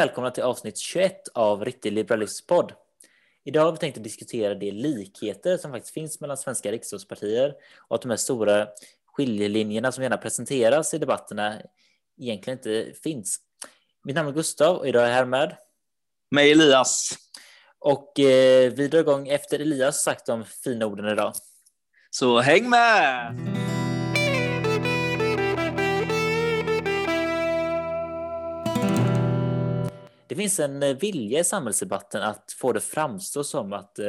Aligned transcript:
Välkomna 0.00 0.30
till 0.30 0.42
avsnitt 0.42 0.78
21 0.78 1.28
av 1.34 1.64
Riktig 1.64 1.92
Liberalism 1.92 2.46
podd. 2.46 2.72
Idag 3.44 3.64
har 3.64 3.72
vi 3.72 3.78
tänkt 3.78 3.96
att 3.96 4.04
diskutera 4.04 4.54
de 4.54 4.72
likheter 4.72 5.56
som 5.56 5.70
faktiskt 5.70 5.94
finns 5.94 6.20
mellan 6.20 6.36
svenska 6.36 6.72
riksdagspartier 6.72 7.54
och 7.88 7.94
att 7.94 8.02
de 8.02 8.10
här 8.10 8.16
stora 8.16 8.68
skiljelinjerna 9.06 9.92
som 9.92 10.02
gärna 10.02 10.16
presenteras 10.16 10.94
i 10.94 10.98
debatterna 10.98 11.60
egentligen 12.20 12.58
inte 12.58 12.92
finns. 13.02 13.38
Mitt 14.04 14.16
namn 14.16 14.28
är 14.28 14.32
Gustav 14.32 14.76
och 14.76 14.88
idag 14.88 15.02
är 15.02 15.08
jag 15.08 15.14
här 15.14 15.24
med 15.24 15.56
mig 16.30 16.52
Elias. 16.52 17.18
Och 17.78 18.20
eh, 18.20 18.72
vi 18.72 18.88
drar 18.88 19.00
igång 19.00 19.28
efter 19.28 19.58
Elias 19.58 20.02
sagt 20.02 20.26
de 20.26 20.44
fina 20.44 20.86
orden 20.86 21.12
idag. 21.12 21.32
Så 22.10 22.40
häng 22.40 22.70
med! 22.70 23.36
Det 30.30 30.36
finns 30.36 30.60
en 30.60 30.82
eh, 30.82 30.96
vilja 30.96 31.40
i 31.40 31.44
samhällsdebatten 31.44 32.22
att 32.22 32.52
få 32.58 32.72
det 32.72 32.80
framstå 32.80 33.44
som 33.44 33.72
att 33.72 33.98
eh, 33.98 34.06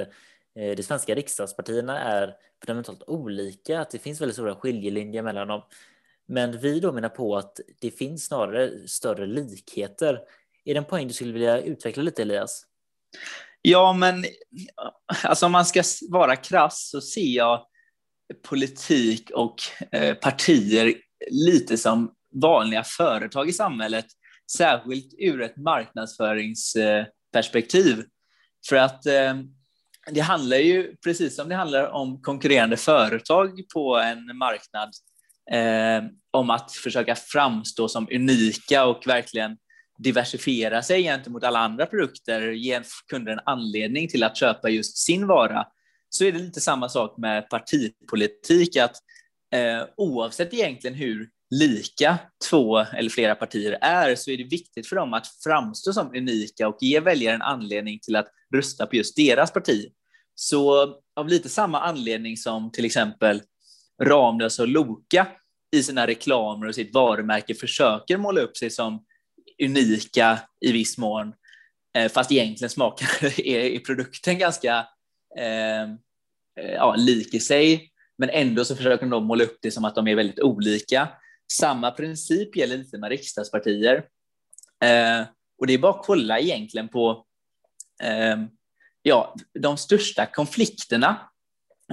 eh, 0.56 0.76
de 0.76 0.84
svenska 0.84 1.16
riksdagspartierna 1.16 2.00
är 2.00 2.36
fundamentalt 2.60 3.04
olika, 3.08 3.80
att 3.80 3.90
det 3.90 4.00
finns 4.00 4.22
väldigt 4.22 4.36
stora 4.36 4.56
skiljelinjer 4.56 5.24
mellan 5.24 5.48
dem. 5.48 5.62
Men 6.28 6.60
vi 6.60 6.80
då 6.80 6.92
menar 6.92 7.10
på 7.10 7.38
att 7.38 7.60
det 7.80 7.92
finns 7.92 8.26
snarare 8.26 8.88
större 8.88 9.26
likheter. 9.26 10.20
Är 10.66 10.74
det 10.74 10.78
en 10.78 10.86
poäng 10.86 11.08
du 11.08 11.14
skulle 11.14 11.34
vilja 11.34 11.62
utveckla 11.62 12.04
lite 12.04 12.22
Elias? 12.22 12.66
Ja, 13.62 13.94
men 13.94 14.26
alltså 15.24 15.46
om 15.46 15.52
man 15.52 15.66
ska 15.66 15.84
vara 16.10 16.36
krass 16.36 16.90
så 16.90 17.02
ser 17.02 17.36
jag 17.36 17.66
politik 18.50 19.30
och 19.34 19.56
eh, 19.92 20.16
partier 20.16 20.94
lite 21.32 21.78
som 21.78 22.12
vanliga 22.34 22.84
företag 22.84 23.50
i 23.50 23.54
samhället, 23.54 24.06
särskilt 24.58 25.14
ur 25.18 25.42
ett 25.42 25.58
marknadsföringsperspektiv. 25.58 28.04
För 28.70 28.76
att 28.76 29.06
eh, 29.06 29.34
det 30.12 30.20
handlar 30.20 30.58
ju, 30.58 30.96
precis 31.04 31.36
som 31.36 31.50
det 31.50 31.56
handlar 31.56 31.88
om 31.88 32.22
konkurrerande 32.22 32.78
företag 32.78 33.62
på 33.74 33.98
en 33.98 34.38
marknad, 34.38 34.90
eh, 35.52 36.04
om 36.32 36.50
att 36.50 36.72
försöka 36.72 37.16
framstå 37.16 37.88
som 37.88 38.08
unika 38.12 38.86
och 38.86 39.08
verkligen 39.08 39.58
diversifiera 39.98 40.82
sig 40.82 41.04
gentemot 41.04 41.44
alla 41.44 41.60
andra 41.60 41.86
produkter, 41.86 42.52
ge 42.52 42.82
kunder 43.08 43.32
en 43.32 43.40
anledning 43.46 44.08
till 44.08 44.24
att 44.24 44.38
köpa 44.38 44.70
just 44.70 44.98
sin 44.98 45.28
vara, 45.28 45.68
så 46.10 46.26
är 46.26 46.32
det 46.32 46.40
lite 46.40 46.62
samma 46.62 46.90
sak 46.90 47.18
med 47.18 47.50
partipolitik, 47.50 48.78
att 48.78 48.96
eh, 49.54 49.84
oavsett 49.98 50.54
egentligen 50.54 50.96
hur 50.96 51.30
lika 51.52 52.20
två 52.50 52.78
eller 52.78 53.10
flera 53.10 53.36
partier 53.36 53.78
är, 53.82 54.16
så 54.16 54.32
är 54.32 54.38
det 54.38 54.44
viktigt 54.44 54.88
för 54.88 54.96
dem 54.96 55.14
att 55.14 55.28
framstå 55.44 55.94
som 55.94 56.16
unika 56.16 56.68
och 56.68 56.78
ge 56.82 57.00
väljaren 57.00 57.42
anledning 57.42 58.00
till 58.00 58.16
att 58.16 58.28
rösta 58.56 58.86
på 58.86 58.96
just 58.96 59.16
deras 59.16 59.54
parti. 59.54 59.92
Så 60.36 60.96
av 61.16 61.28
lite 61.28 61.50
samma 61.50 61.82
anledning 61.82 62.38
som 62.38 62.72
till 62.72 62.86
exempel 62.86 63.42
Ramlös 64.04 64.60
och 64.60 64.68
Loka 64.68 65.28
i 65.76 65.84
sina 65.84 66.08
reklamer 66.08 66.68
och 66.68 66.76
sitt 66.76 66.94
varumärke 66.94 67.56
försöker 67.56 68.18
måla 68.18 68.42
upp 68.42 68.58
sig 68.58 68.70
som 68.70 69.06
unika 69.64 70.40
i 70.62 70.72
viss 70.72 70.98
mån, 70.98 71.34
eh, 71.98 72.12
fast 72.12 72.32
egentligen 72.32 72.70
smakar 72.70 73.40
är 73.40 73.80
produkten 73.80 74.38
ganska 74.38 74.88
eh, 75.38 75.82
eh, 76.60 76.72
ja, 76.74 76.96
lik 76.96 77.34
i 77.34 77.40
sig, 77.40 77.92
men 78.18 78.30
ändå 78.30 78.66
så 78.66 78.76
försöker 78.76 79.06
de 79.06 79.26
måla 79.26 79.44
upp 79.44 79.58
det 79.62 79.72
som 79.72 79.86
att 79.86 79.96
de 79.96 80.08
är 80.08 80.16
väldigt 80.16 80.40
olika. 80.40 81.08
Samma 81.60 81.92
princip 81.92 82.56
gäller 82.56 82.78
lite 82.78 82.98
med 82.98 83.10
riksdagspartier. 83.10 83.96
Eh, 84.84 85.26
och 85.58 85.68
det 85.68 85.74
är 85.74 85.78
bara 85.78 85.94
att 86.00 86.06
kolla 86.06 86.40
egentligen 86.40 86.88
på 86.90 87.26
eh, 88.04 88.38
ja, 89.02 89.36
de 89.60 89.78
största 89.78 90.26
konflikterna, 90.26 91.32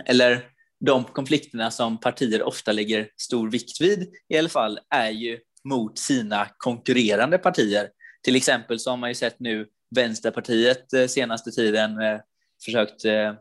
eller 0.07 0.51
de 0.81 1.05
konflikterna 1.05 1.71
som 1.71 2.01
partier 2.01 2.43
ofta 2.43 2.73
lägger 2.73 3.11
stor 3.17 3.51
vikt 3.51 3.81
vid 3.81 4.15
i 4.29 4.39
alla 4.39 4.49
fall, 4.49 4.79
är 4.91 5.11
ju 5.11 5.39
mot 5.65 5.99
sina 5.99 6.49
konkurrerande 6.59 7.39
partier. 7.39 7.91
Till 8.23 8.37
exempel 8.37 8.79
så 8.79 8.91
har 8.91 8.97
man 8.97 9.11
ju 9.11 9.15
sett 9.15 9.41
nu 9.41 9.67
Vänsterpartiet 9.95 10.93
eh, 10.93 11.07
senaste 11.07 11.51
tiden 11.51 12.01
eh, 12.01 12.21
försökt 12.65 13.05
eh, 13.05 13.35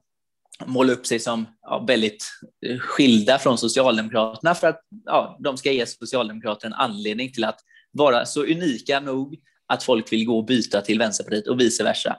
måla 0.65 0.93
upp 0.93 1.05
sig 1.05 1.19
som 1.19 1.45
ja, 1.61 1.85
väldigt 1.87 2.25
eh, 2.65 2.77
skilda 2.79 3.39
från 3.39 3.57
Socialdemokraterna 3.57 4.55
för 4.55 4.67
att 4.67 4.81
ja, 5.05 5.37
de 5.43 5.57
ska 5.57 5.71
ge 5.71 5.85
Socialdemokraterna 5.85 6.75
en 6.75 6.81
anledning 6.81 7.31
till 7.31 7.43
att 7.43 7.59
vara 7.91 8.25
så 8.25 8.43
unika 8.43 8.99
nog 8.99 9.39
att 9.67 9.83
folk 9.83 10.13
vill 10.13 10.25
gå 10.25 10.37
och 10.37 10.45
byta 10.45 10.81
till 10.81 10.99
Vänsterpartiet 10.99 11.47
och 11.47 11.59
vice 11.59 11.83
versa. 11.83 12.17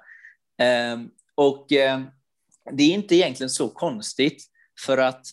Eh, 0.61 0.99
och 1.35 1.73
eh, 1.73 2.01
det 2.73 2.83
är 2.83 2.95
inte 2.95 3.17
egentligen 3.17 3.51
så 3.51 3.69
konstigt 3.69 4.45
för 4.87 4.99
att 4.99 5.27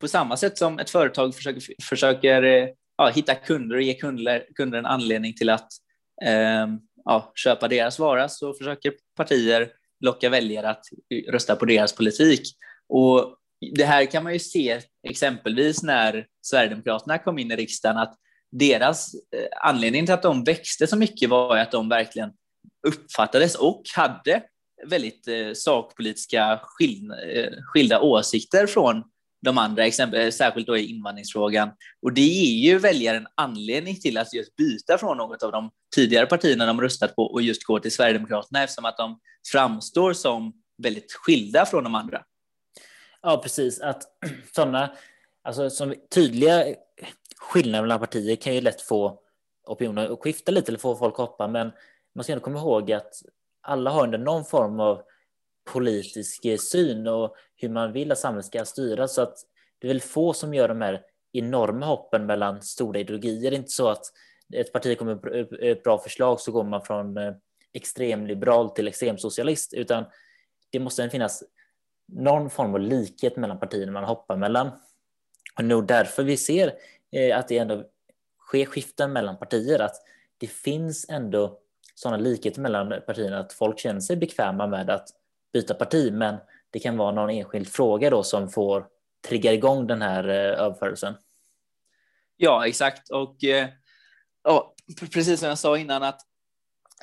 på 0.00 0.08
samma 0.08 0.36
sätt 0.36 0.58
som 0.58 0.78
ett 0.78 0.90
företag 0.90 1.34
försöker, 1.34 1.62
försöker 1.82 2.42
eh, 2.42 2.68
ja, 2.96 3.08
hitta 3.08 3.34
kunder 3.34 3.76
och 3.76 3.82
ge 3.82 3.94
kunder, 3.94 4.44
kunder 4.54 4.78
en 4.78 4.86
anledning 4.86 5.34
till 5.34 5.50
att 5.50 5.68
eh, 6.24 6.66
ja, 7.04 7.32
köpa 7.34 7.68
deras 7.68 7.98
vara 7.98 8.28
så 8.28 8.54
försöker 8.54 8.92
partier 9.16 9.72
locka 10.00 10.28
väljare 10.28 10.70
att 10.70 10.84
rösta 11.28 11.56
på 11.56 11.64
deras 11.64 11.92
politik. 11.92 12.42
Och 12.88 13.36
det 13.74 13.84
här 13.84 14.04
kan 14.04 14.24
man 14.24 14.32
ju 14.32 14.38
se 14.38 14.80
exempelvis 15.08 15.82
när 15.82 16.26
Sverigedemokraterna 16.42 17.18
kom 17.18 17.38
in 17.38 17.50
i 17.50 17.56
riksdagen, 17.56 17.96
att 17.96 18.14
deras 18.52 19.14
eh, 19.14 19.68
anledning 19.68 20.06
till 20.06 20.14
att 20.14 20.22
de 20.22 20.44
växte 20.44 20.86
så 20.86 20.96
mycket 20.96 21.30
var 21.30 21.56
att 21.56 21.72
de 21.72 21.88
verkligen 21.88 22.30
uppfattades 22.86 23.54
och 23.54 23.82
hade 23.96 24.42
väldigt 24.86 25.28
eh, 25.28 25.52
sakpolitiska 25.54 26.60
eh, 27.32 27.52
skilda 27.62 28.00
åsikter 28.00 28.66
från 28.66 29.04
de 29.42 29.58
andra, 29.58 29.86
exempel, 29.86 30.32
särskilt 30.32 30.66
då 30.66 30.76
i 30.76 30.86
invandringsfrågan. 30.86 31.70
Och 32.02 32.12
det 32.12 32.20
ger 32.20 32.72
ju 32.72 32.78
väljaren 32.78 33.26
anledning 33.34 34.00
till 34.00 34.18
att 34.18 34.34
just 34.34 34.56
byta 34.56 34.98
från 34.98 35.16
något 35.16 35.42
av 35.42 35.52
de 35.52 35.70
tidigare 35.94 36.26
partierna 36.26 36.66
de 36.66 36.80
röstat 36.80 37.16
på 37.16 37.22
och 37.22 37.42
just 37.42 37.64
gå 37.64 37.78
till 37.78 37.92
Sverigedemokraterna 37.92 38.62
eftersom 38.62 38.84
att 38.84 38.96
de 38.96 39.20
framstår 39.52 40.12
som 40.12 40.52
väldigt 40.82 41.12
skilda 41.12 41.66
från 41.66 41.84
de 41.84 41.94
andra. 41.94 42.22
Ja, 43.22 43.40
precis. 43.42 43.80
Att 43.80 44.02
sådana 44.54 44.90
alltså, 45.42 45.70
som 45.70 45.94
tydliga 46.14 46.64
skillnader 47.36 47.82
mellan 47.82 48.00
partier 48.00 48.36
kan 48.36 48.54
ju 48.54 48.60
lätt 48.60 48.82
få 48.82 49.20
opinionen 49.66 50.12
att 50.12 50.20
skifta 50.20 50.52
lite 50.52 50.70
eller 50.70 50.78
få 50.78 50.96
folk 50.96 51.14
att 51.14 51.18
hoppa, 51.18 51.48
men 51.48 51.72
man 52.14 52.24
ska 52.24 52.32
ändå 52.32 52.44
komma 52.44 52.58
ihåg 52.58 52.92
att 52.92 53.12
alla 53.62 53.90
har 53.90 54.04
under 54.04 54.18
någon 54.18 54.44
form 54.44 54.80
av 54.80 55.02
politisk 55.72 56.44
eh, 56.44 56.58
syn 56.58 57.06
och 57.06 57.34
hur 57.56 57.68
man 57.68 57.92
vill 57.92 58.12
att 58.12 58.18
samhället 58.18 58.46
ska 58.46 58.64
styras. 58.64 59.14
Så 59.14 59.22
att 59.22 59.36
det 59.78 59.86
är 59.86 59.88
väl 59.88 60.00
få 60.00 60.32
som 60.32 60.54
gör 60.54 60.68
de 60.68 60.80
här 60.80 61.02
enorma 61.32 61.86
hoppen 61.86 62.26
mellan 62.26 62.62
stora 62.62 63.00
ideologier. 63.00 63.50
Det 63.50 63.56
är 63.56 63.58
inte 63.58 63.70
så 63.70 63.88
att 63.88 64.04
ett 64.52 64.72
parti 64.72 64.98
kommer 64.98 65.14
med 65.14 65.70
ett 65.72 65.82
bra 65.82 65.98
förslag 65.98 66.40
så 66.40 66.52
går 66.52 66.64
man 66.64 66.82
från 66.82 67.16
eh, 67.16 67.32
extremliberal 67.72 68.70
till 68.70 68.88
extremsocialist, 68.88 69.74
utan 69.74 70.04
det 70.70 70.80
måste 70.80 71.10
finnas 71.10 71.44
någon 72.08 72.50
form 72.50 72.74
av 72.74 72.80
likhet 72.80 73.36
mellan 73.36 73.58
partierna 73.58 73.92
man 73.92 74.04
hoppar 74.04 74.36
mellan. 74.36 74.70
Och 75.58 75.64
nog 75.64 75.86
därför 75.86 76.22
vi 76.22 76.36
ser 76.36 76.74
eh, 77.12 77.38
att 77.38 77.48
det 77.48 77.58
ändå 77.58 77.84
sker 78.46 78.64
skiften 78.66 79.12
mellan 79.12 79.38
partier, 79.38 79.78
att 79.78 79.96
det 80.38 80.46
finns 80.46 81.06
ändå 81.08 81.58
sådana 81.94 82.16
likheter 82.16 82.60
mellan 82.60 83.02
partierna 83.06 83.38
att 83.38 83.52
folk 83.52 83.78
känner 83.78 84.00
sig 84.00 84.16
bekväma 84.16 84.66
med 84.66 84.90
att 84.90 85.08
byta 85.52 85.74
parti, 85.74 86.12
men 86.12 86.36
det 86.70 86.78
kan 86.78 86.96
vara 86.96 87.12
någon 87.12 87.30
enskild 87.30 87.68
fråga 87.68 88.10
då 88.10 88.22
som 88.22 88.50
får 88.50 88.86
trigga 89.28 89.52
igång 89.52 89.86
den 89.86 90.02
här 90.02 90.28
eh, 90.28 90.60
överförelsen. 90.64 91.14
Ja, 92.36 92.66
exakt. 92.66 93.10
Och 93.10 93.44
eh, 93.44 93.68
ja, 94.44 94.74
precis 95.12 95.40
som 95.40 95.48
jag 95.48 95.58
sa 95.58 95.78
innan, 95.78 96.02
att 96.02 96.20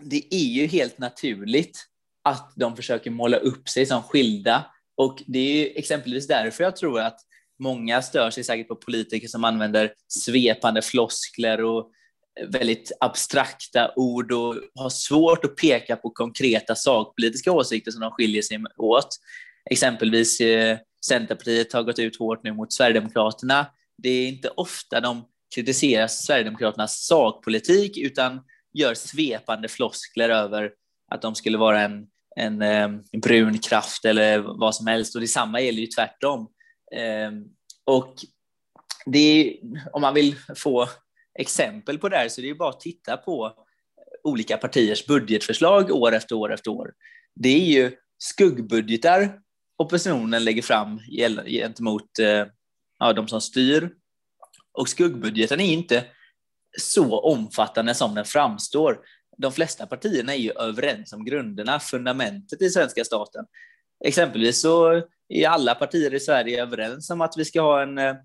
det 0.01 0.35
är 0.35 0.47
ju 0.47 0.67
helt 0.67 0.97
naturligt 0.97 1.85
att 2.23 2.53
de 2.55 2.75
försöker 2.75 3.11
måla 3.11 3.37
upp 3.37 3.69
sig 3.69 3.85
som 3.85 4.03
skilda. 4.03 4.65
Och 4.95 5.23
det 5.27 5.39
är 5.39 5.53
ju 5.53 5.67
exempelvis 5.67 6.27
därför 6.27 6.63
jag 6.63 6.75
tror 6.75 6.99
att 6.99 7.19
många 7.59 8.01
stör 8.01 8.29
sig 8.29 8.43
säkert 8.43 8.67
på 8.67 8.75
politiker 8.75 9.27
som 9.27 9.43
använder 9.43 9.93
svepande 10.07 10.81
floskler 10.81 11.63
och 11.63 11.91
väldigt 12.47 12.91
abstrakta 12.99 13.91
ord 13.95 14.31
och 14.31 14.55
har 14.75 14.89
svårt 14.89 15.45
att 15.45 15.55
peka 15.55 15.95
på 15.95 16.09
konkreta 16.09 16.75
sakpolitiska 16.75 17.51
åsikter 17.51 17.91
som 17.91 18.01
de 18.01 18.11
skiljer 18.11 18.41
sig 18.41 18.59
åt. 18.77 19.07
Exempelvis 19.69 20.41
eh, 20.41 20.77
Centerpartiet 21.05 21.73
har 21.73 21.83
gått 21.83 21.99
ut 21.99 22.19
hårt 22.19 22.43
nu 22.43 22.53
mot 22.53 22.73
Sverigedemokraterna. 22.73 23.65
Det 23.97 24.09
är 24.09 24.27
inte 24.27 24.49
ofta 24.49 24.99
de 25.01 25.25
kritiserar 25.55 26.07
Sverigedemokraternas 26.07 27.05
sakpolitik 27.05 27.97
utan 27.97 28.41
gör 28.73 28.93
svepande 28.93 29.67
floskler 29.67 30.29
över 30.29 30.71
att 31.11 31.21
de 31.21 31.35
skulle 31.35 31.57
vara 31.57 31.81
en, 31.81 32.07
en 32.35 32.61
eh, 32.61 32.89
brun 33.21 33.59
kraft 33.59 34.05
eller 34.05 34.39
vad 34.39 34.75
som 34.75 34.87
helst. 34.87 35.15
Och 35.15 35.21
detsamma 35.21 35.61
gäller 35.61 35.81
ju 35.81 35.87
tvärtom. 35.87 36.47
Eh, 36.95 37.31
och 37.85 38.15
det 39.05 39.19
är, 39.19 39.57
om 39.93 40.01
man 40.01 40.13
vill 40.13 40.35
få 40.55 40.89
exempel 41.37 41.97
på 41.97 42.09
det 42.09 42.17
här 42.17 42.29
så 42.29 42.41
det 42.41 42.49
är 42.49 42.53
bara 42.53 42.69
att 42.69 42.79
titta 42.79 43.17
på 43.17 43.53
olika 44.23 44.57
partiers 44.57 45.05
budgetförslag 45.05 45.91
år 45.91 46.13
efter 46.13 46.35
år 46.35 46.53
efter 46.53 46.71
år, 46.71 46.93
det 47.35 47.49
är 47.49 47.65
ju 47.65 47.91
skuggbudgetar 48.17 49.39
oppositionen 49.77 50.43
lägger 50.43 50.61
fram 50.61 50.99
gentemot 51.45 52.19
eh, 52.19 52.45
ja, 52.99 53.13
de 53.13 53.27
som 53.27 53.41
styr. 53.41 53.91
Och 54.71 54.89
skuggbudgeten 54.89 55.59
är 55.59 55.73
inte 55.73 56.05
så 56.79 57.19
omfattande 57.19 57.93
som 57.93 58.15
den 58.15 58.25
framstår. 58.25 58.99
De 59.37 59.51
flesta 59.51 59.85
partierna 59.85 60.35
är 60.35 60.39
ju 60.39 60.51
överens 60.51 61.13
om 61.13 61.25
grunderna, 61.25 61.79
fundamentet 61.79 62.61
i 62.61 62.69
svenska 62.69 63.03
staten. 63.03 63.45
Exempelvis 64.05 64.61
så 64.61 65.01
är 65.29 65.47
alla 65.47 65.75
partier 65.75 66.13
i 66.13 66.19
Sverige 66.19 66.61
överens 66.61 67.09
om 67.09 67.21
att 67.21 67.37
vi 67.37 67.45
ska 67.45 67.61
ha 67.61 67.81
en, 67.81 67.97
eh, 67.97 68.15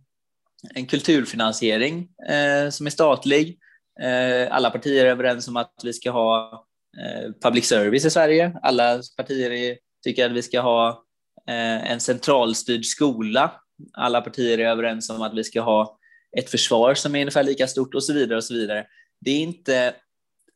en 0.74 0.86
kulturfinansiering 0.86 2.08
eh, 2.28 2.70
som 2.70 2.86
är 2.86 2.90
statlig. 2.90 3.58
Eh, 4.02 4.54
alla 4.54 4.70
partier 4.70 5.04
är 5.04 5.10
överens 5.10 5.48
om 5.48 5.56
att 5.56 5.74
vi 5.84 5.92
ska 5.92 6.10
ha 6.10 6.64
eh, 6.98 7.32
public 7.42 7.68
service 7.68 8.04
i 8.04 8.10
Sverige. 8.10 8.58
Alla 8.62 9.00
partier 9.16 9.50
är, 9.50 9.78
tycker 10.04 10.26
att 10.26 10.32
vi 10.32 10.42
ska 10.42 10.60
ha 10.60 11.04
eh, 11.48 11.92
en 11.92 12.00
centralstyrd 12.00 12.84
skola. 12.84 13.52
Alla 13.92 14.20
partier 14.20 14.58
är 14.58 14.66
överens 14.66 15.10
om 15.10 15.22
att 15.22 15.34
vi 15.34 15.44
ska 15.44 15.60
ha 15.60 15.98
ett 16.38 16.50
försvar 16.50 16.94
som 16.94 17.14
är 17.14 17.20
ungefär 17.20 17.42
lika 17.42 17.66
stort 17.66 17.94
och 17.94 18.04
så 18.04 18.12
vidare 18.12 18.36
och 18.36 18.44
så 18.44 18.54
vidare. 18.54 18.86
Det 19.20 19.30
är 19.30 19.40
inte 19.40 19.94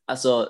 Alltså, 0.09 0.49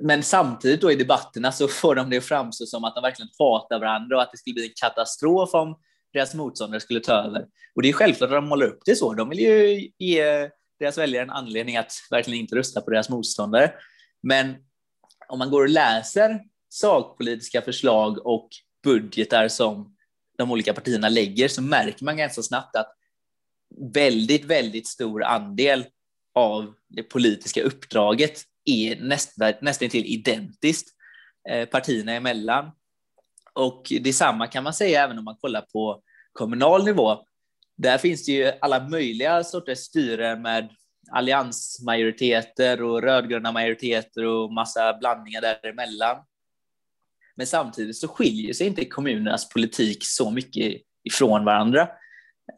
men 0.00 0.22
samtidigt 0.22 0.80
då 0.80 0.92
i 0.92 0.96
debatterna 0.96 1.52
så 1.52 1.68
får 1.68 1.94
de 1.94 2.10
det 2.10 2.18
att 2.18 2.24
framstå 2.24 2.66
som 2.66 2.84
att 2.84 2.94
de 2.94 3.02
verkligen 3.02 3.30
hatar 3.38 3.80
varandra 3.80 4.16
och 4.16 4.22
att 4.22 4.32
det 4.32 4.38
skulle 4.38 4.54
bli 4.54 4.64
en 4.64 4.74
katastrof 4.80 5.54
om 5.54 5.78
deras 6.12 6.34
motståndare 6.34 6.80
skulle 6.80 7.00
ta 7.00 7.12
över. 7.12 7.46
Och 7.74 7.82
det 7.82 7.88
är 7.88 7.92
självklart 7.92 8.30
att 8.30 8.36
de 8.36 8.48
målar 8.48 8.66
upp 8.66 8.82
det 8.84 8.96
så. 8.96 9.14
De 9.14 9.28
vill 9.28 9.38
ju 9.38 9.88
ge 9.98 10.50
deras 10.78 10.98
väljare 10.98 11.22
en 11.22 11.30
anledning 11.30 11.76
att 11.76 11.92
verkligen 12.10 12.40
inte 12.40 12.56
rösta 12.56 12.80
på 12.80 12.90
deras 12.90 13.08
motståndare. 13.08 13.72
Men 14.22 14.54
om 15.28 15.38
man 15.38 15.50
går 15.50 15.62
och 15.62 15.68
läser 15.68 16.40
sakpolitiska 16.68 17.62
förslag 17.62 18.26
och 18.26 18.48
budgetar 18.84 19.48
som 19.48 19.96
de 20.38 20.50
olika 20.50 20.74
partierna 20.74 21.08
lägger 21.08 21.48
så 21.48 21.62
märker 21.62 22.04
man 22.04 22.16
ganska 22.16 22.42
snabbt 22.42 22.76
att 22.76 22.94
väldigt, 23.94 24.44
väldigt 24.44 24.86
stor 24.86 25.24
andel 25.24 25.84
av 26.34 26.74
det 26.88 27.02
politiska 27.02 27.62
uppdraget 27.62 28.42
är 28.64 29.00
nästan, 29.00 29.52
nästan 29.60 29.88
till 29.88 30.06
identiskt 30.06 30.88
eh, 31.50 31.68
partierna 31.68 32.12
emellan. 32.12 32.70
Och 33.52 33.92
detsamma 34.00 34.46
kan 34.46 34.64
man 34.64 34.74
säga 34.74 35.04
även 35.04 35.18
om 35.18 35.24
man 35.24 35.36
kollar 35.40 35.60
på 35.60 36.02
kommunal 36.32 36.84
nivå. 36.84 37.24
Där 37.76 37.98
finns 37.98 38.26
det 38.26 38.32
ju 38.32 38.52
alla 38.60 38.88
möjliga 38.88 39.44
sorters 39.44 39.78
styre 39.78 40.36
med 40.36 40.68
alliansmajoriteter 41.10 42.82
och 42.82 43.02
rödgröna 43.02 43.52
majoriteter 43.52 44.24
och 44.24 44.52
massa 44.52 44.98
blandningar 45.00 45.40
däremellan. 45.40 46.16
Men 47.36 47.46
samtidigt 47.46 47.96
så 47.96 48.08
skiljer 48.08 48.52
sig 48.52 48.66
inte 48.66 48.84
kommunernas 48.84 49.48
politik 49.48 49.98
så 50.00 50.30
mycket 50.30 50.82
ifrån 51.04 51.44
varandra. 51.44 51.88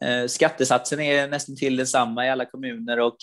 Eh, 0.05 0.27
skattesatsen 0.27 1.01
är 1.01 1.29
nästan 1.29 1.57
till 1.57 1.77
densamma 1.77 2.27
i 2.27 2.31
alla 2.31 2.45
kommuner 2.45 3.01
och 3.01 3.17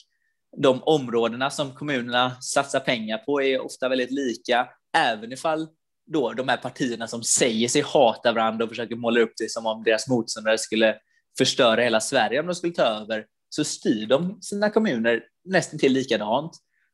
de 0.58 0.84
områdena 0.84 1.50
som 1.50 1.74
kommunerna 1.74 2.42
satsar 2.42 2.80
pengar 2.80 3.18
på 3.18 3.42
är 3.42 3.66
ofta 3.66 3.90
väldigt 3.90 4.12
lika, 4.12 4.68
även 4.98 5.32
ifall 5.32 5.68
då 6.08 6.34
de 6.34 6.50
här 6.50 6.58
partierna 6.58 7.08
som 7.08 7.24
säger 7.24 7.68
sig 7.68 7.82
hata 7.82 8.32
varandra 8.32 8.64
och 8.64 8.70
försöker 8.70 8.96
måla 8.96 9.20
upp 9.20 9.34
det 9.38 9.52
som 9.52 9.66
om 9.66 9.84
deras 9.84 10.08
motståndare 10.08 10.58
skulle 10.58 10.96
förstöra 11.38 11.82
hela 11.82 12.00
Sverige 12.00 12.40
om 12.40 12.46
de 12.46 12.56
skulle 12.56 12.74
ta 12.74 12.84
över, 12.84 13.26
så 13.50 13.64
styr 13.64 14.08
de 14.08 14.42
sina 14.42 14.70
kommuner 14.70 15.24
nästan 15.46 15.80
till 15.80 15.94
likadant. 15.94 16.52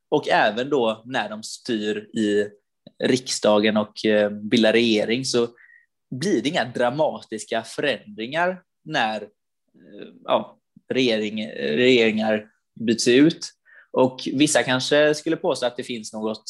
Och 0.08 0.28
även 0.28 0.70
då 0.70 1.02
när 1.06 1.28
de 1.28 1.42
styr 1.42 1.96
i 1.96 2.46
riksdagen 3.04 3.76
och 3.76 4.04
eh, 4.04 4.30
bildar 4.30 4.72
regering 4.72 5.24
så 5.24 5.48
blir 6.10 6.42
det 6.42 6.48
inga 6.48 6.64
dramatiska 6.64 7.62
förändringar 7.62 8.62
när 8.84 9.22
eh, 9.22 10.08
ja, 10.24 10.58
regering, 10.92 11.48
regeringar 11.50 12.46
byts 12.80 13.08
ut. 13.08 13.50
Och 13.92 14.28
vissa 14.32 14.62
kanske 14.62 15.14
skulle 15.14 15.36
påstå 15.36 15.66
att 15.66 15.76
det 15.76 15.82
finns 15.82 16.12
något 16.12 16.44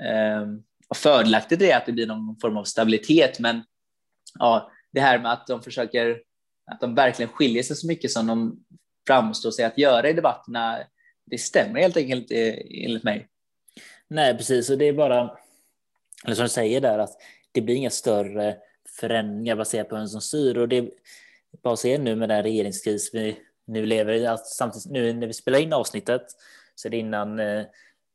eh, 0.00 0.46
fördelaktigt 0.96 1.58
det 1.58 1.70
är 1.70 1.76
att 1.76 1.86
det 1.86 1.92
blir 1.92 2.06
någon 2.06 2.36
form 2.40 2.56
av 2.56 2.64
stabilitet, 2.64 3.38
men 3.38 3.64
ja, 4.38 4.70
det 4.92 5.00
här 5.00 5.18
med 5.18 5.32
att 5.32 5.46
de 5.46 5.62
försöker, 5.62 6.22
att 6.70 6.80
de 6.80 6.94
verkligen 6.94 7.32
skiljer 7.32 7.62
sig 7.62 7.76
så 7.76 7.86
mycket 7.86 8.10
som 8.10 8.26
de 8.26 8.64
framstår 9.06 9.50
sig 9.50 9.64
att 9.64 9.78
göra 9.78 10.08
i 10.08 10.12
debatterna, 10.12 10.78
det 11.26 11.38
stämmer 11.38 11.80
helt 11.80 11.96
enkelt 11.96 12.30
eh, 12.30 12.54
enligt 12.84 13.04
mig. 13.04 13.28
Nej, 14.08 14.36
precis, 14.36 14.70
och 14.70 14.78
det 14.78 14.84
är 14.84 14.92
bara, 14.92 15.36
eller 16.24 16.34
som 16.34 16.42
du 16.42 16.48
säger 16.48 16.80
där, 16.80 16.98
att 16.98 17.16
det 17.52 17.60
blir 17.60 17.74
inga 17.74 17.90
större 17.90 18.56
förändringar 19.00 19.56
baserat 19.56 19.88
på 19.88 19.96
vem 19.96 20.06
som 20.06 20.20
styr 20.20 20.56
och 20.56 20.68
det 20.68 20.76
är 20.76 20.90
bara 21.62 21.72
att 21.72 21.78
se 21.78 21.98
nu 21.98 22.16
med 22.16 22.28
den 22.28 22.42
regeringskris 22.42 23.10
vi 23.12 23.38
nu 23.66 23.86
lever 23.86 24.12
i, 24.12 24.26
att 24.26 24.46
samtidigt 24.46 24.90
nu 24.90 25.12
när 25.12 25.26
vi 25.26 25.32
spelar 25.32 25.58
in 25.58 25.72
avsnittet 25.72 26.22
så 26.74 26.88
är 26.88 26.90
det 26.90 26.96
innan 26.96 27.40
eh, 27.40 27.64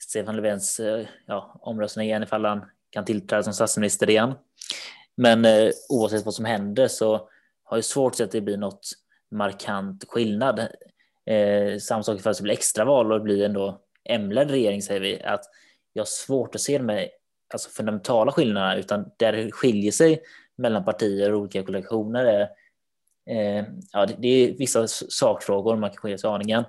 Stefan 0.10 0.36
Löfvens 0.36 0.80
eh, 0.80 1.06
ja, 1.26 1.60
omröstning 1.62 2.08
igen 2.08 2.24
ifall 2.24 2.46
han 2.46 2.66
kan 2.90 3.06
tillträda 3.06 3.44
som 3.44 3.54
statsminister 3.54 4.10
igen. 4.10 4.34
Men 5.18 5.46
eh, 5.46 5.70
oavsett 5.90 6.26
vad 6.26 6.34
som 6.34 6.46
händer 6.46 6.88
så 6.88 7.30
har 7.64 7.78
jag 7.78 7.84
svårt 7.84 8.12
att 8.12 8.18
se 8.18 8.24
att 8.24 8.32
det 8.32 8.42
blir 8.42 8.58
något 8.58 8.92
markant 9.32 10.06
skillnad. 10.08 10.60
Eh, 11.26 11.78
samma 11.80 12.04
sak 12.04 12.20
ifall 12.20 12.34
det 12.34 12.44
blir 12.44 12.54
extraval 12.54 13.12
och 13.12 13.20
det 13.20 13.24
blir 13.24 13.46
ändå 13.46 13.82
M-ledd 14.10 14.52
regering 14.52 14.82
säger 14.82 15.02
vi. 15.02 15.24
Att 15.24 15.44
jag 15.94 16.02
har 16.02 16.06
svårt 16.08 16.56
att 16.56 16.62
se 16.62 16.78
de 16.78 16.90
här 16.90 17.10
alltså 17.54 17.70
fundamentala 17.70 18.32
skillnaderna 18.32 18.76
utan 18.76 19.12
där 19.18 19.32
det 19.32 19.52
skiljer 19.52 19.92
sig 19.92 20.22
mellan 20.56 20.86
partier 20.86 21.34
och 21.34 21.40
olika 21.40 21.64
kollektioner 21.64 22.26
är 22.26 22.42
eh, 23.30 23.66
ja, 23.92 24.06
det, 24.06 24.16
det, 24.20 24.28
är 24.28 24.54
vissa 24.54 24.88
sakfrågor 24.88 25.76
man 25.76 25.90
kan 25.90 25.98
skilja 25.98 26.18
sig 26.18 26.30
aningen. 26.30 26.64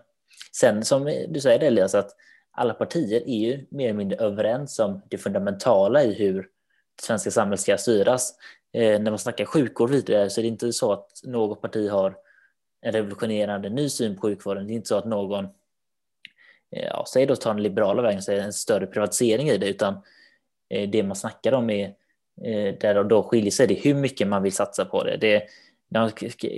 Sen 0.53 0.85
som 0.85 1.05
du 1.29 1.41
säger 1.41 1.59
det 1.59 1.67
Elias, 1.67 1.95
att 1.95 2.11
alla 2.55 2.75
partier 2.75 3.23
är 3.29 3.39
ju 3.39 3.67
mer 3.69 3.85
eller 3.85 3.99
mindre 3.99 4.19
överens 4.19 4.79
om 4.79 5.03
det 5.09 5.19
fundamentala 5.19 6.03
i 6.03 6.15
hur 6.15 6.35
det 6.97 7.03
svenska 7.03 7.31
samhället 7.31 7.61
ska 7.61 7.79
styras. 7.79 8.35
Eh, 8.73 9.01
när 9.01 9.11
man 9.11 9.19
snackar 9.19 9.45
sjukvård 9.45 9.91
vidare 9.91 10.31
så 10.31 10.41
är 10.41 10.43
det 10.43 10.49
inte 10.49 10.73
så 10.73 10.93
att 10.93 11.11
något 11.25 11.61
parti 11.61 11.91
har 11.91 12.17
en 12.85 12.93
revolutionerande 12.93 13.71
ny 13.71 13.89
syn 13.89 14.17
på 14.17 14.21
sjukvården. 14.21 14.67
Det 14.67 14.73
är 14.73 14.75
inte 14.75 14.89
så 14.89 14.97
att 14.97 15.05
någon, 15.05 15.45
eh, 16.71 16.85
ja, 16.85 17.05
säg 17.13 17.27
då 17.27 17.37
ta 17.37 17.53
den 17.53 17.63
liberala 17.63 18.03
vägen, 18.03 18.23
säger 18.23 18.43
en 18.43 18.53
större 18.53 18.87
privatisering 18.87 19.49
i 19.49 19.59
det, 19.59 19.69
utan 19.69 19.95
eh, 20.71 20.91
det 20.91 21.03
man 21.03 21.17
snackar 21.17 21.53
om 21.53 21.71
är 21.71 21.87
eh, 22.43 22.75
där 22.81 22.95
de 22.95 23.09
då 23.09 23.23
skiljer 23.23 23.51
sig 23.51 23.67
det 23.67 23.75
hur 23.75 23.95
mycket 23.95 24.29
man 24.29 24.43
vill 24.43 24.53
satsa 24.53 24.85
på 24.85 25.05
det. 25.05 25.17
det 25.17 25.43
de 25.89 26.11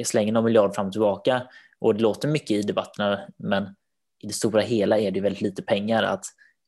slänger 0.05 0.33
någon 0.33 0.45
miljard 0.45 0.75
fram 0.75 0.87
och 0.87 0.93
tillbaka 0.93 1.43
och 1.79 1.95
det 1.95 2.03
låter 2.03 2.29
mycket 2.29 2.51
i 2.51 2.63
debatterna, 2.63 3.21
men 3.37 3.75
i 4.23 4.27
det 4.27 4.33
stora 4.33 4.61
hela 4.61 4.99
är 4.99 5.11
det 5.11 5.21
väldigt 5.21 5.43
lite 5.43 5.63
pengar. 5.63 6.03
Att 6.03 6.25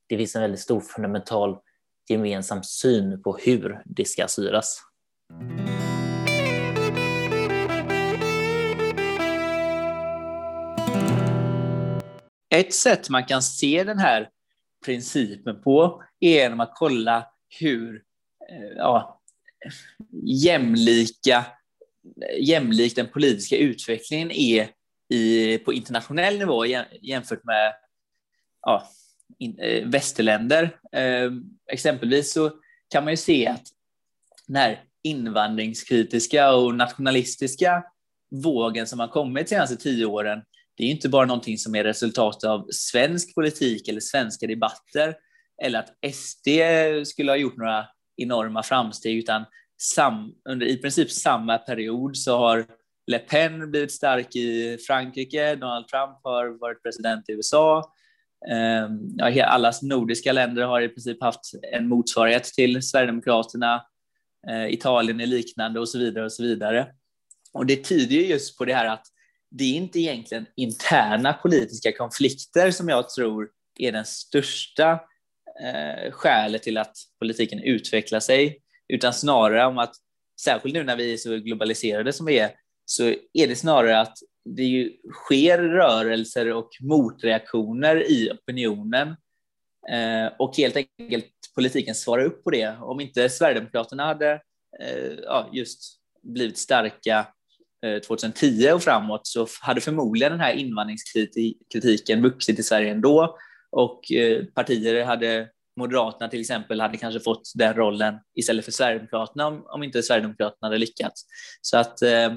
det 0.08 0.16
finns 0.16 0.36
en 0.36 0.42
väldigt 0.42 0.60
stor 0.60 0.80
fundamental 0.80 1.58
gemensam 2.08 2.62
syn 2.62 3.22
på 3.22 3.36
hur 3.36 3.82
det 3.84 4.04
ska 4.04 4.28
styras. 4.28 4.82
Ett 12.54 12.74
sätt 12.74 13.10
man 13.10 13.24
kan 13.24 13.42
se 13.42 13.84
den 13.84 13.98
här 13.98 14.28
principen 14.84 15.62
på 15.62 16.02
är 16.20 16.42
genom 16.42 16.60
att 16.60 16.72
kolla 16.74 17.26
hur 17.60 18.02
eh, 18.50 18.76
ja, 18.76 19.20
jämlika, 20.22 21.44
jämlik 22.40 22.96
den 22.96 23.08
politiska 23.08 23.56
utvecklingen 23.56 24.30
är 24.30 24.68
i, 25.08 25.58
på 25.58 25.72
internationell 25.72 26.38
nivå 26.38 26.66
jämfört 27.02 27.44
med 27.44 27.74
ja, 28.62 28.88
in, 29.38 29.58
eh, 29.58 29.88
västerländer. 29.88 30.78
Eh, 30.92 31.30
exempelvis 31.72 32.32
så 32.32 32.50
kan 32.90 33.04
man 33.04 33.12
ju 33.12 33.16
se 33.16 33.46
att 33.46 33.64
den 34.46 34.56
här 34.56 34.84
invandringskritiska 35.02 36.52
och 36.54 36.74
nationalistiska 36.74 37.84
vågen 38.30 38.86
som 38.86 39.00
har 39.00 39.08
kommit 39.08 39.46
de 39.46 39.50
senaste 39.50 39.76
tio 39.76 40.06
åren, 40.06 40.42
det 40.76 40.84
är 40.84 40.88
inte 40.88 41.08
bara 41.08 41.26
någonting 41.26 41.58
som 41.58 41.74
är 41.74 41.84
resultat 41.84 42.44
av 42.44 42.68
svensk 42.70 43.34
politik 43.34 43.88
eller 43.88 44.00
svenska 44.00 44.46
debatter 44.46 45.14
eller 45.62 45.78
att 45.78 46.14
SD 46.14 46.48
skulle 47.06 47.32
ha 47.32 47.36
gjort 47.36 47.56
några 47.56 47.86
enorma 48.16 48.62
framsteg, 48.62 49.18
utan 49.18 49.44
sam, 49.80 50.34
under 50.48 50.66
i 50.66 50.76
princip 50.76 51.10
samma 51.10 51.58
period 51.58 52.16
så 52.16 52.38
har 52.38 52.66
Le 53.08 53.18
Pen 53.18 53.70
blivit 53.70 53.92
stark 53.92 54.36
i 54.36 54.78
Frankrike, 54.86 55.54
Donald 55.54 55.88
Trump 55.88 56.20
har 56.24 56.58
varit 56.60 56.82
president 56.82 57.28
i 57.28 57.32
USA. 57.32 57.92
Ehm, 58.50 58.98
alla 59.44 59.72
nordiska 59.82 60.32
länder 60.32 60.62
har 60.62 60.80
i 60.80 60.88
princip 60.88 61.22
haft 61.22 61.40
en 61.72 61.88
motsvarighet 61.88 62.44
till 62.44 62.82
Sverigedemokraterna. 62.82 63.84
Ehm, 64.48 64.68
Italien 64.68 65.20
är 65.20 65.26
liknande 65.26 65.80
och 65.80 65.88
så 65.88 65.98
vidare 65.98 66.24
och 66.24 66.32
så 66.32 66.42
vidare. 66.42 66.86
Och 67.52 67.66
det 67.66 67.84
tyder 67.84 68.16
ju 68.16 68.26
just 68.26 68.58
på 68.58 68.64
det 68.64 68.74
här 68.74 68.86
att 68.86 69.06
det 69.50 69.64
är 69.64 69.76
inte 69.76 69.98
egentligen 70.00 70.46
interna 70.56 71.32
politiska 71.32 71.92
konflikter 71.92 72.70
som 72.70 72.88
jag 72.88 73.10
tror 73.10 73.48
är 73.78 73.92
den 73.92 74.04
största 74.04 74.90
eh, 75.62 76.12
skälet 76.12 76.62
till 76.62 76.78
att 76.78 76.96
politiken 77.18 77.62
utvecklar 77.62 78.20
sig, 78.20 78.58
utan 78.88 79.12
snarare 79.12 79.66
om 79.66 79.78
att, 79.78 79.94
särskilt 80.40 80.74
nu 80.74 80.84
när 80.84 80.96
vi 80.96 81.12
är 81.12 81.16
så 81.16 81.36
globaliserade 81.36 82.12
som 82.12 82.26
vi 82.26 82.38
är, 82.38 82.50
så 82.90 83.14
är 83.32 83.46
det 83.46 83.56
snarare 83.56 84.00
att 84.00 84.18
det 84.44 84.64
ju 84.64 84.92
sker 85.12 85.58
rörelser 85.58 86.52
och 86.52 86.70
motreaktioner 86.80 88.10
i 88.10 88.30
opinionen 88.30 89.08
eh, 89.90 90.32
och 90.38 90.56
helt 90.56 90.76
enkelt 90.76 91.26
politiken 91.54 91.94
svarar 91.94 92.24
upp 92.24 92.44
på 92.44 92.50
det. 92.50 92.76
Om 92.80 93.00
inte 93.00 93.28
Sverigedemokraterna 93.28 94.04
hade 94.04 94.32
eh, 94.80 95.12
ja, 95.22 95.50
just 95.52 95.98
blivit 96.22 96.58
starka 96.58 97.26
eh, 97.86 97.98
2010 97.98 98.70
och 98.74 98.82
framåt 98.82 99.26
så 99.26 99.46
hade 99.60 99.80
förmodligen 99.80 100.32
den 100.32 100.40
här 100.40 100.52
invandringskritiken 100.52 102.22
vuxit 102.22 102.58
i 102.58 102.62
Sverige 102.62 102.90
ändå 102.90 103.36
och 103.70 104.12
eh, 104.12 104.44
partier 104.44 105.04
hade 105.04 105.48
Moderaterna 105.76 106.28
till 106.28 106.40
exempel 106.40 106.80
hade 106.80 106.96
kanske 106.96 107.20
fått 107.20 107.52
den 107.54 107.74
rollen 107.74 108.14
istället 108.34 108.64
för 108.64 108.72
Sverigedemokraterna 108.72 109.46
om, 109.46 109.66
om 109.66 109.82
inte 109.82 110.02
Sverigedemokraterna 110.02 110.66
hade 110.66 110.78
lyckats. 110.78 111.26
Så 111.60 111.76
att 111.76 112.02
eh, 112.02 112.34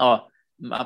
ja, 0.00 0.30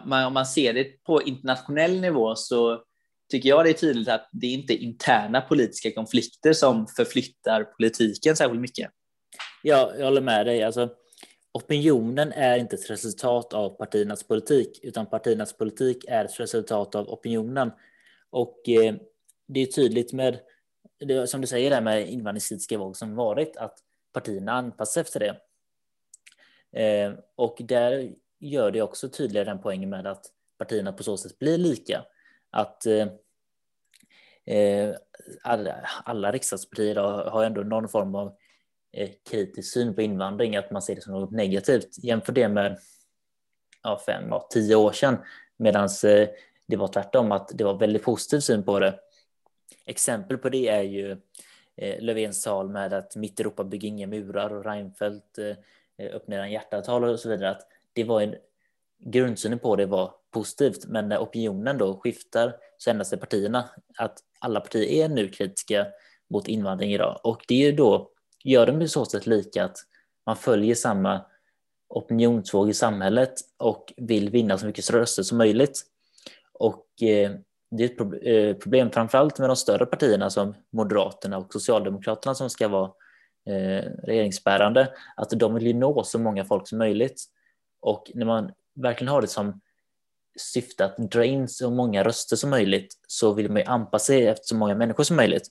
man, 0.04 0.26
om 0.26 0.33
man 0.33 0.47
ser 0.47 0.73
det 0.73 1.04
på 1.04 1.23
internationell 1.23 2.00
nivå 2.00 2.35
så 2.37 2.83
tycker 3.30 3.49
jag 3.49 3.64
det 3.64 3.71
är 3.71 3.75
tydligt 3.75 4.09
att 4.09 4.28
det 4.33 4.47
är 4.47 4.54
inte 4.54 4.75
interna 4.75 5.40
politiska 5.40 5.92
konflikter 5.92 6.52
som 6.52 6.87
förflyttar 6.87 7.64
politiken 7.64 8.37
särskilt 8.37 8.61
mycket. 8.61 8.90
Ja, 9.62 9.92
jag 9.99 10.04
håller 10.04 10.21
med 10.21 10.47
dig. 10.47 10.62
Alltså, 10.62 10.88
opinionen 11.52 12.33
är 12.33 12.59
inte 12.59 12.76
ett 12.76 12.90
resultat 12.90 13.52
av 13.52 13.71
partiernas 13.71 14.25
politik, 14.25 14.80
utan 14.83 15.06
partiernas 15.06 15.52
politik 15.52 16.04
är 16.09 16.25
ett 16.25 16.40
resultat 16.40 16.94
av 16.94 17.09
opinionen. 17.09 17.71
Och 18.30 18.68
eh, 18.68 18.94
det 19.49 19.61
är 19.61 19.66
tydligt 19.66 20.12
med, 20.12 20.40
det, 20.99 21.26
som 21.26 21.40
du 21.40 21.47
säger, 21.47 21.71
där 21.71 21.80
med 21.80 22.09
invandringskritiska 22.09 22.78
våg 22.78 22.97
som 22.97 23.14
varit, 23.14 23.56
att 23.56 23.78
partierna 24.12 24.52
anpassar 24.52 25.00
efter 25.00 25.21
det. 25.21 25.37
Eh, 26.80 27.12
och 27.37 27.56
där 27.61 28.12
gör 28.44 28.70
det 28.70 28.82
också 28.82 29.08
tydligare 29.08 29.44
den 29.44 29.58
poängen 29.58 29.90
med 29.90 30.06
att 30.06 30.26
partierna 30.58 30.92
på 30.92 31.02
så 31.02 31.16
sätt 31.16 31.38
blir 31.38 31.58
lika. 31.58 32.04
Att 32.50 32.86
eh, 32.86 33.08
eh 34.56 34.94
alla, 35.42 35.74
alla 36.04 36.32
riksdagspartier 36.32 36.96
har 37.30 37.44
ändå 37.44 37.62
någon 37.62 37.88
form 37.88 38.14
av 38.14 38.36
eh, 38.92 39.10
kritisk 39.30 39.72
syn 39.72 39.94
på 39.94 40.02
invandring, 40.02 40.56
att 40.56 40.70
man 40.70 40.82
ser 40.82 40.94
det 40.94 41.00
som 41.00 41.12
något 41.12 41.32
negativt. 41.32 42.04
Jämför 42.04 42.32
det 42.32 42.48
med 42.48 42.78
ja, 43.82 44.02
fem, 44.06 44.24
ja, 44.30 44.48
tio 44.50 44.74
år 44.74 44.92
sedan, 44.92 45.16
medan 45.56 45.84
eh, 45.84 46.28
det 46.66 46.76
var 46.76 46.88
tvärtom, 46.88 47.32
att 47.32 47.50
det 47.54 47.64
var 47.64 47.78
väldigt 47.78 48.02
positiv 48.02 48.40
syn 48.40 48.62
på 48.62 48.78
det. 48.78 48.98
Exempel 49.86 50.38
på 50.38 50.48
det 50.48 50.68
är 50.68 50.82
ju 50.82 51.16
eh, 51.76 52.00
Löfvens 52.00 52.42
tal 52.42 52.68
med 52.68 52.92
att 52.92 53.16
mitt 53.16 53.40
Europa 53.40 53.64
bygger 53.64 53.88
inga 53.88 54.06
murar 54.06 54.52
och 54.52 54.64
Reinfeldt 54.64 55.38
eh, 55.38 55.56
eh, 55.96 56.14
öppnar 56.14 56.38
en 56.38 56.52
hjärtatal 56.52 57.04
och 57.04 57.20
så 57.20 57.28
vidare. 57.28 57.50
Att 57.50 57.66
det 57.94 58.04
var 58.04 58.20
en, 58.20 58.34
grundsynen 59.04 59.58
på 59.58 59.76
det 59.76 59.86
var 59.86 60.14
positivt, 60.32 60.86
men 60.86 61.08
när 61.08 61.18
opinionen 61.18 61.78
då 61.78 62.00
skiftar 62.00 62.56
så 62.78 62.90
ändrar 62.90 63.04
sig 63.04 63.18
partierna. 63.18 63.70
Att 63.98 64.18
alla 64.40 64.60
partier 64.60 65.04
är 65.04 65.08
nu 65.08 65.28
kritiska 65.28 65.86
mot 66.30 66.48
invandring 66.48 66.92
idag 66.92 67.20
och 67.22 67.44
det 67.48 67.54
är 67.54 67.70
ju 67.70 67.72
då 67.76 68.10
gör 68.44 68.66
de 68.66 68.80
på 68.80 68.88
så 68.88 69.04
sätt 69.04 69.26
lika 69.26 69.64
att 69.64 69.76
man 70.26 70.36
följer 70.36 70.74
samma 70.74 71.24
opinionsvåg 71.88 72.70
i 72.70 72.74
samhället 72.74 73.34
och 73.56 73.92
vill 73.96 74.30
vinna 74.30 74.58
så 74.58 74.66
mycket 74.66 74.90
röster 74.90 75.22
som 75.22 75.38
möjligt. 75.38 75.82
Och 76.52 76.86
eh, 77.02 77.30
det 77.70 77.84
är 77.84 77.88
ett 77.88 78.24
eh, 78.26 78.62
problem 78.62 78.90
framförallt 78.90 79.38
med 79.38 79.48
de 79.48 79.56
större 79.56 79.86
partierna 79.86 80.30
som 80.30 80.54
Moderaterna 80.72 81.38
och 81.38 81.52
Socialdemokraterna 81.52 82.34
som 82.34 82.50
ska 82.50 82.68
vara 82.68 82.90
eh, 83.46 83.84
regeringsbärande, 84.02 84.88
att 85.16 85.30
de 85.30 85.54
vill 85.54 85.76
nå 85.76 86.04
så 86.04 86.18
många 86.18 86.44
folk 86.44 86.68
som 86.68 86.78
möjligt. 86.78 87.24
Och 87.85 88.11
när 88.14 88.26
man 88.26 88.53
verkligen 88.75 89.09
har 89.09 89.21
det 89.21 89.26
som 89.26 89.61
syfte 90.37 90.85
att 90.85 90.97
dra 90.97 91.25
in 91.25 91.49
så 91.49 91.71
många 91.71 92.05
röster 92.05 92.37
som 92.37 92.50
möjligt 92.50 92.99
så 93.07 93.33
vill 93.33 93.50
man 93.50 93.57
ju 93.57 93.64
anpassa 93.64 94.07
sig 94.07 94.26
efter 94.26 94.45
så 94.47 94.57
många 94.57 94.75
människor 94.75 95.05
som 95.05 95.17
möjligt. 95.17 95.49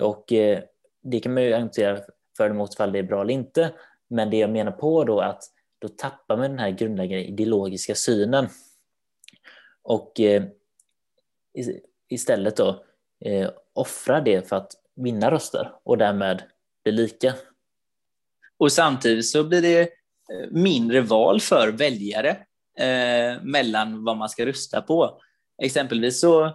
Och 0.00 0.32
eh, 0.32 0.62
det 1.02 1.20
kan 1.20 1.34
man 1.34 1.42
ju 1.42 1.52
argumentera 1.52 2.00
för 2.36 2.44
eller 2.44 2.54
emot 2.54 2.74
ifall 2.74 2.92
det 2.92 2.98
är 2.98 3.02
bra 3.02 3.20
eller 3.20 3.34
inte. 3.34 3.72
Men 4.08 4.30
det 4.30 4.36
jag 4.36 4.50
menar 4.50 4.72
på 4.72 5.04
då 5.04 5.20
är 5.20 5.26
att 5.26 5.42
då 5.78 5.88
tappar 5.88 6.36
man 6.36 6.50
den 6.50 6.58
här 6.58 6.70
grundläggande 6.70 7.24
ideologiska 7.24 7.94
synen. 7.94 8.48
Och 9.82 10.20
eh, 10.20 10.44
istället 12.08 12.56
då 12.56 12.84
eh, 13.20 13.50
det 14.20 14.48
för 14.48 14.56
att 14.56 14.72
vinna 14.94 15.30
röster 15.30 15.72
och 15.82 15.98
därmed 15.98 16.42
bli 16.84 16.92
lika. 16.92 17.34
Och 18.56 18.72
samtidigt 18.72 19.26
så 19.26 19.44
blir 19.44 19.62
det 19.62 19.90
Eh, 20.32 20.50
mindre 20.50 21.00
val 21.00 21.40
för 21.40 21.68
väljare 21.68 22.30
eh, 22.78 23.42
mellan 23.42 24.04
vad 24.04 24.16
man 24.16 24.28
ska 24.28 24.46
rösta 24.46 24.82
på. 24.82 25.20
Exempelvis 25.62 26.20
så, 26.20 26.44
eh, 26.44 26.52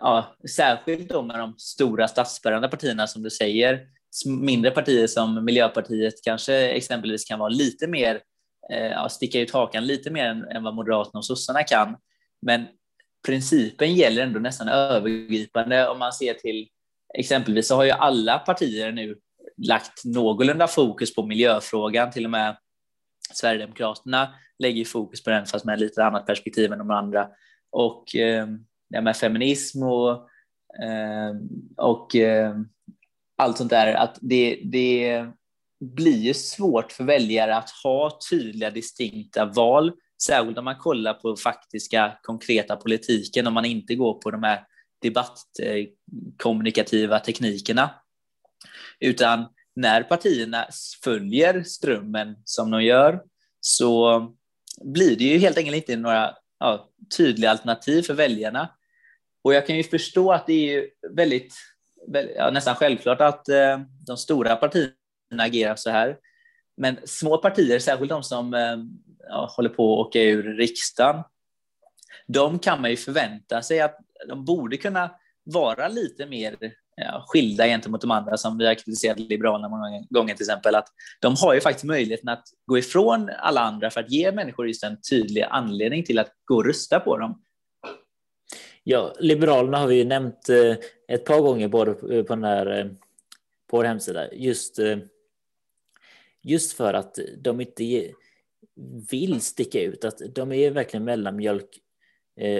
ja, 0.00 0.36
särskilt 0.56 1.08
då 1.08 1.22
med 1.22 1.38
de 1.38 1.54
stora 1.58 2.08
statsbärande 2.08 2.68
partierna 2.68 3.06
som 3.06 3.22
du 3.22 3.30
säger, 3.30 3.86
mindre 4.26 4.70
partier 4.70 5.06
som 5.06 5.44
Miljöpartiet 5.44 6.14
kanske 6.24 6.54
exempelvis 6.68 7.24
kan 7.24 7.38
vara 7.38 7.48
lite 7.48 7.86
mer, 7.86 8.20
eh, 8.72 8.86
ja, 8.86 9.08
sticka 9.08 9.40
ut 9.40 9.50
hakan 9.50 9.86
lite 9.86 10.10
mer 10.10 10.26
än, 10.26 10.44
än 10.44 10.62
vad 10.62 10.74
Moderaterna 10.74 11.18
och 11.18 11.24
sossarna 11.24 11.62
kan. 11.62 11.96
Men 12.42 12.66
principen 13.26 13.94
gäller 13.94 14.22
ändå 14.22 14.40
nästan 14.40 14.68
övergripande 14.68 15.88
om 15.88 15.98
man 15.98 16.12
ser 16.12 16.34
till 16.34 16.68
exempelvis 17.18 17.68
så 17.68 17.76
har 17.76 17.84
ju 17.84 17.90
alla 17.90 18.38
partier 18.38 18.92
nu 18.92 19.16
lagt 19.66 20.04
någorlunda 20.04 20.66
fokus 20.66 21.14
på 21.14 21.26
miljöfrågan, 21.26 22.10
till 22.10 22.24
och 22.24 22.30
med 22.30 22.56
Sverigedemokraterna 23.32 24.34
lägger 24.58 24.84
fokus 24.84 25.24
på 25.24 25.30
den 25.30 25.46
fast 25.46 25.64
med 25.64 25.80
lite 25.80 26.04
annat 26.04 26.26
perspektiv 26.26 26.72
än 26.72 26.78
de 26.78 26.90
andra. 26.90 27.28
Och 27.70 28.16
eh, 28.16 28.46
det 28.90 29.00
med 29.00 29.16
feminism 29.16 29.82
och, 29.82 30.12
eh, 30.82 31.34
och 31.76 32.16
eh, 32.16 32.56
allt 33.38 33.56
sånt 33.56 33.70
där, 33.70 33.94
att 33.94 34.18
det, 34.20 34.60
det 34.64 35.26
blir 35.80 36.18
ju 36.18 36.34
svårt 36.34 36.92
för 36.92 37.04
väljare 37.04 37.56
att 37.56 37.70
ha 37.70 38.18
tydliga 38.30 38.70
distinkta 38.70 39.44
val 39.44 39.92
Särskilt 40.22 40.58
om 40.58 40.64
man 40.64 40.78
kollar 40.78 41.14
på 41.14 41.36
faktiska 41.36 42.18
konkreta 42.22 42.76
politiken, 42.76 43.46
om 43.46 43.54
man 43.54 43.64
inte 43.64 43.94
går 43.94 44.14
på 44.14 44.30
de 44.30 44.42
här 44.42 44.64
debattkommunikativa 45.02 47.16
eh, 47.16 47.22
teknikerna. 47.22 47.90
Utan 49.00 49.46
när 49.76 50.02
partierna 50.02 50.66
följer 51.04 51.62
strömmen 51.62 52.36
som 52.44 52.70
de 52.70 52.82
gör 52.82 53.22
så 53.60 54.22
blir 54.84 55.16
det 55.16 55.24
ju 55.24 55.38
helt 55.38 55.58
enkelt 55.58 55.76
inte 55.76 55.96
några 55.96 56.34
ja, 56.58 56.90
tydliga 57.16 57.50
alternativ 57.50 58.02
för 58.02 58.14
väljarna. 58.14 58.68
Och 59.44 59.54
jag 59.54 59.66
kan 59.66 59.76
ju 59.76 59.82
förstå 59.82 60.32
att 60.32 60.46
det 60.46 60.74
är 60.74 60.86
väldigt, 61.10 61.54
ja, 62.36 62.50
nästan 62.50 62.74
självklart 62.74 63.20
att 63.20 63.48
eh, 63.48 63.80
de 64.06 64.16
stora 64.16 64.56
partierna 64.56 64.94
agerar 65.38 65.76
så 65.76 65.90
här. 65.90 66.16
Men 66.76 66.96
små 67.04 67.38
partier, 67.38 67.78
särskilt 67.78 68.10
de 68.10 68.22
som 68.22 68.54
eh, 68.54 68.76
ja, 69.28 69.52
håller 69.56 69.70
på 69.70 70.00
att 70.00 70.06
åka 70.06 70.22
ur 70.22 70.56
riksdagen, 70.56 71.22
de 72.26 72.58
kan 72.58 72.80
man 72.80 72.90
ju 72.90 72.96
förvänta 72.96 73.62
sig 73.62 73.80
att 73.80 73.98
de 74.28 74.44
borde 74.44 74.76
kunna 74.76 75.10
vara 75.44 75.88
lite 75.88 76.26
mer 76.26 76.56
ja, 76.96 77.24
skilda 77.26 77.66
gentemot 77.66 78.00
de 78.00 78.10
andra 78.10 78.36
som 78.36 78.58
vi 78.58 78.66
har 78.66 78.74
kritiserat 78.74 79.18
Liberalerna 79.18 79.68
många 79.68 80.06
gånger 80.10 80.34
till 80.34 80.44
exempel, 80.44 80.74
att 80.74 80.88
de 81.20 81.34
har 81.40 81.54
ju 81.54 81.60
faktiskt 81.60 81.84
möjligheten 81.84 82.28
att 82.28 82.44
gå 82.66 82.78
ifrån 82.78 83.30
alla 83.38 83.60
andra 83.60 83.90
för 83.90 84.00
att 84.00 84.10
ge 84.10 84.32
människor 84.32 84.68
just 84.68 84.84
en 84.84 85.00
tydlig 85.10 85.42
anledning 85.42 86.04
till 86.04 86.18
att 86.18 86.32
gå 86.44 86.54
och 86.54 86.64
rösta 86.64 87.00
på 87.00 87.18
dem. 87.18 87.42
Ja, 88.84 89.14
Liberalerna 89.20 89.78
har 89.78 89.86
vi 89.86 89.94
ju 89.94 90.04
nämnt 90.04 90.48
eh, 90.48 90.76
ett 91.08 91.24
par 91.24 91.40
gånger 91.40 91.68
både 91.68 91.90
eh, 91.90 92.22
på 92.22 92.34
den 92.34 92.44
här 92.44 92.90
på 93.70 93.76
vår 93.76 93.84
hemsida, 93.84 94.32
just, 94.32 94.78
just 96.42 96.72
för 96.72 96.94
att 96.94 97.18
de 97.38 97.60
inte 97.60 98.12
vill 99.10 99.40
sticka 99.40 99.80
ut, 99.80 100.04
att 100.04 100.20
de 100.34 100.52
är 100.52 100.70
verkligen 100.70 101.04
mellanmjölk 101.04 101.78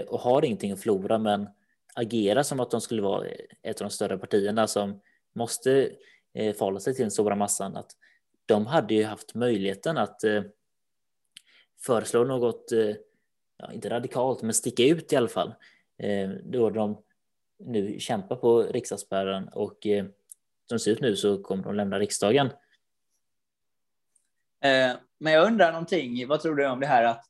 och 0.06 0.20
har 0.20 0.44
ingenting 0.44 0.72
att 0.72 0.80
förlora, 0.80 1.18
men 1.18 1.48
agera 1.96 2.44
som 2.44 2.60
att 2.60 2.70
de 2.70 2.80
skulle 2.80 3.02
vara 3.02 3.26
ett 3.62 3.80
av 3.80 3.88
de 3.88 3.90
större 3.90 4.18
partierna 4.18 4.66
som 4.66 5.00
måste 5.32 5.90
eh, 6.34 6.54
förhålla 6.54 6.80
sig 6.80 6.94
till 6.94 7.04
den 7.04 7.10
stora 7.10 7.36
massan. 7.36 7.76
Att 7.76 7.90
de 8.46 8.66
hade 8.66 8.94
ju 8.94 9.04
haft 9.04 9.34
möjligheten 9.34 9.98
att 9.98 10.24
eh, 10.24 10.42
föreslå 11.80 12.24
något, 12.24 12.72
eh, 12.72 12.94
ja, 13.56 13.72
inte 13.72 13.90
radikalt, 13.90 14.42
men 14.42 14.54
sticka 14.54 14.84
ut 14.84 15.12
i 15.12 15.16
alla 15.16 15.28
fall. 15.28 15.54
Då 16.42 16.70
de 16.70 17.02
nu 17.58 18.00
kämpar 18.00 18.36
på 18.36 18.62
riksdagsspärren 18.62 19.48
och 19.48 19.78
som 20.66 20.76
det 20.76 20.78
ser 20.78 20.90
ut 20.90 21.00
nu 21.00 21.16
så 21.16 21.42
kommer 21.42 21.64
de 21.64 21.74
lämna 21.74 21.98
riksdagen. 21.98 22.50
Men 25.18 25.32
jag 25.32 25.46
undrar 25.46 25.72
någonting, 25.72 26.28
vad 26.28 26.40
tror 26.40 26.54
du 26.54 26.66
om 26.66 26.80
det 26.80 26.86
här 26.86 27.04
att 27.04 27.24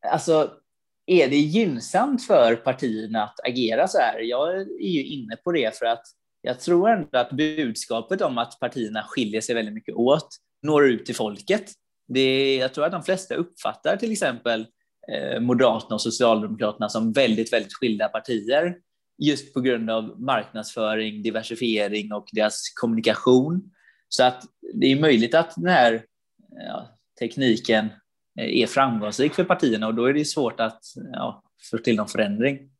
alltså, 0.00 0.60
är 1.06 1.28
det 1.28 1.36
gynnsamt 1.36 2.26
för 2.26 2.56
partierna 2.56 3.22
att 3.22 3.40
agera 3.48 3.88
så 3.88 3.98
här? 3.98 4.18
Jag 4.20 4.60
är 4.60 4.88
ju 4.88 5.04
inne 5.04 5.36
på 5.36 5.52
det 5.52 5.78
för 5.78 5.86
att 5.86 6.02
jag 6.42 6.60
tror 6.60 6.90
ändå 6.90 7.18
att 7.18 7.30
budskapet 7.30 8.22
om 8.22 8.38
att 8.38 8.60
partierna 8.60 9.02
skiljer 9.02 9.40
sig 9.40 9.54
väldigt 9.54 9.74
mycket 9.74 9.94
åt 9.94 10.28
når 10.62 10.86
ut 10.86 11.06
till 11.06 11.14
folket. 11.14 11.72
Det, 12.08 12.56
jag 12.56 12.74
tror 12.74 12.84
att 12.84 12.92
de 12.92 13.02
flesta 13.02 13.34
uppfattar 13.34 13.96
till 13.96 14.12
exempel 14.12 14.66
eh, 15.12 15.40
Moderaterna 15.40 15.94
och 15.94 16.02
Socialdemokraterna 16.02 16.88
som 16.88 17.12
väldigt, 17.12 17.52
väldigt 17.52 17.74
skilda 17.74 18.08
partier 18.08 18.76
just 19.18 19.54
på 19.54 19.60
grund 19.60 19.90
av 19.90 20.20
marknadsföring, 20.20 21.22
diversifiering 21.22 22.12
och 22.12 22.28
deras 22.32 22.72
kommunikation. 22.80 23.70
Så 24.08 24.24
att 24.24 24.42
det 24.74 24.92
är 24.92 25.00
möjligt 25.00 25.34
att 25.34 25.54
den 25.56 25.68
här 25.68 26.04
ja, 26.50 26.98
tekniken 27.18 27.88
Eh, 28.38 28.62
är 28.62 28.66
framgångsrik 28.66 29.34
för 29.34 29.44
partierna 29.44 29.86
och 29.86 29.94
då 29.94 30.04
är 30.04 30.12
det 30.12 30.24
svårt 30.24 30.60
att 30.60 30.82
ja, 31.12 31.42
få 31.70 31.78
till 31.78 31.96
någon 31.96 32.08
förändring. 32.08 32.70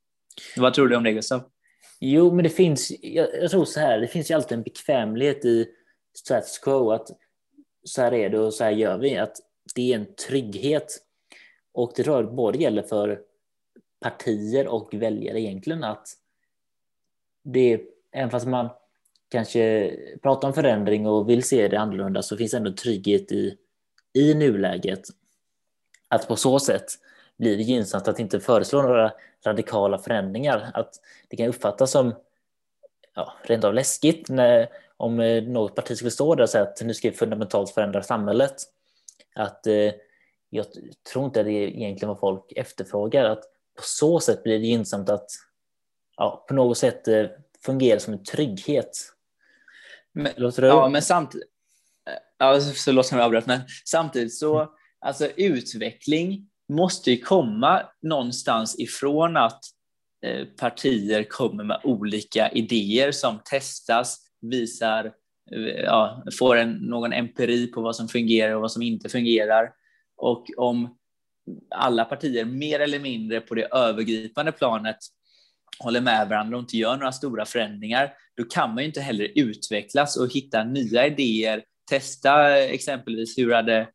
Vad 0.56 0.74
tror 0.74 0.88
du 0.88 0.96
om 0.96 1.04
det 1.04 1.12
Gustav? 1.12 1.42
Jo, 2.00 2.34
men 2.34 2.42
det 2.42 2.50
finns, 2.50 2.92
jag, 3.00 3.28
jag 3.42 3.50
tror 3.50 3.64
så 3.64 3.80
här, 3.80 4.00
det 4.00 4.08
finns 4.08 4.30
ju 4.30 4.34
alltid 4.34 4.58
en 4.58 4.62
bekvämlighet 4.62 5.44
i 5.44 5.66
status 6.18 6.58
quo, 6.58 6.90
att 6.90 7.08
så 7.84 8.02
här 8.02 8.14
är 8.14 8.30
det 8.30 8.38
och 8.38 8.54
så 8.54 8.64
här 8.64 8.70
gör 8.70 8.98
vi, 8.98 9.16
att 9.16 9.36
det 9.74 9.92
är 9.92 9.96
en 9.96 10.14
trygghet. 10.14 10.98
Och 11.72 11.92
det 11.96 12.02
tror 12.02 12.16
jag 12.16 12.34
både 12.34 12.58
gäller 12.58 12.82
för 12.82 13.20
partier 14.00 14.66
och 14.66 14.94
väljare 14.94 15.40
egentligen, 15.40 15.84
att 15.84 16.08
det 17.44 17.72
är, 17.72 17.80
även 18.12 18.30
fast 18.30 18.46
man 18.46 18.68
kanske 19.28 19.92
pratar 20.22 20.48
om 20.48 20.54
förändring 20.54 21.06
och 21.06 21.28
vill 21.28 21.42
se 21.42 21.68
det 21.68 21.80
annorlunda 21.80 22.22
så 22.22 22.36
finns 22.36 22.54
ändå 22.54 22.72
trygghet 22.72 23.32
i, 23.32 23.56
i 24.14 24.34
nuläget. 24.34 25.08
Att 26.08 26.28
på 26.28 26.36
så 26.36 26.58
sätt 26.58 26.86
blir 27.38 27.56
det 27.56 27.62
gynnsamt 27.62 28.08
att 28.08 28.18
inte 28.18 28.40
föreslå 28.40 28.82
några 28.82 29.12
radikala 29.46 29.98
förändringar. 29.98 30.70
Att 30.74 30.94
det 31.28 31.36
kan 31.36 31.46
uppfattas 31.46 31.90
som 31.90 32.14
ja, 33.14 33.34
rent 33.42 33.64
av 33.64 33.74
läskigt 33.74 34.28
när, 34.28 34.68
om 34.96 35.20
eh, 35.20 35.42
något 35.42 35.74
parti 35.74 35.96
skulle 35.96 36.10
stå 36.10 36.34
där 36.34 36.42
och 36.42 36.50
säga 36.50 36.64
att 36.64 36.82
nu 36.82 36.94
ska 36.94 37.10
vi 37.10 37.16
fundamentalt 37.16 37.70
förändra 37.70 38.02
samhället. 38.02 38.56
Att 39.34 39.66
eh, 39.66 39.92
jag 40.50 40.66
tror 41.12 41.24
inte 41.24 41.40
att 41.40 41.46
det 41.46 41.52
är 41.52 41.68
egentligen 41.68 42.08
vad 42.08 42.20
folk 42.20 42.52
efterfrågar. 42.56 43.24
Att 43.24 43.42
på 43.76 43.82
så 43.82 44.20
sätt 44.20 44.42
blir 44.42 44.58
det 44.58 44.66
gynnsamt 44.66 45.08
att 45.08 45.30
ja, 46.16 46.44
på 46.48 46.54
något 46.54 46.78
sätt 46.78 47.08
eh, 47.08 47.26
fungera 47.64 48.00
som 48.00 48.12
en 48.12 48.24
trygghet. 48.24 48.98
Men, 50.12 50.32
Låter 50.36 50.62
det? 50.62 50.68
Ja, 50.68 50.88
men 50.88 51.02
samtidigt. 51.02 51.48
Ja, 52.38 52.60
förlåt 52.84 53.06
som 53.06 53.18
jag 53.18 53.24
avbröt, 53.24 53.46
men 53.46 53.60
samtidigt 53.84 54.34
så, 54.34 54.56
mm 54.56 54.68
alltså 55.00 55.26
utveckling 55.36 56.48
måste 56.68 57.10
ju 57.10 57.18
komma 57.18 57.82
någonstans 58.02 58.78
ifrån 58.78 59.36
att 59.36 59.60
eh, 60.26 60.44
partier 60.44 61.24
kommer 61.24 61.64
med 61.64 61.80
olika 61.84 62.50
idéer 62.50 63.12
som 63.12 63.38
testas, 63.50 64.18
visar, 64.40 65.04
eh, 65.52 65.84
ja, 65.84 66.24
får 66.38 66.56
en, 66.56 66.72
någon 66.72 67.12
empiri 67.12 67.66
på 67.66 67.80
vad 67.80 67.96
som 67.96 68.08
fungerar 68.08 68.54
och 68.54 68.60
vad 68.60 68.72
som 68.72 68.82
inte 68.82 69.08
fungerar. 69.08 69.72
Och 70.16 70.46
om 70.56 70.96
alla 71.70 72.04
partier 72.04 72.44
mer 72.44 72.80
eller 72.80 72.98
mindre 72.98 73.40
på 73.40 73.54
det 73.54 73.64
övergripande 73.72 74.52
planet 74.52 74.96
håller 75.78 76.00
med 76.00 76.28
varandra 76.28 76.56
och 76.56 76.62
inte 76.62 76.76
gör 76.76 76.96
några 76.96 77.12
stora 77.12 77.44
förändringar, 77.44 78.12
då 78.36 78.44
kan 78.44 78.74
man 78.74 78.78
ju 78.78 78.84
inte 78.86 79.00
heller 79.00 79.32
utvecklas 79.34 80.16
och 80.16 80.32
hitta 80.32 80.64
nya 80.64 81.06
idéer, 81.06 81.64
testa 81.90 82.58
eh, 82.58 82.70
exempelvis 82.70 83.38
hur 83.38 83.52
hade 83.52 83.88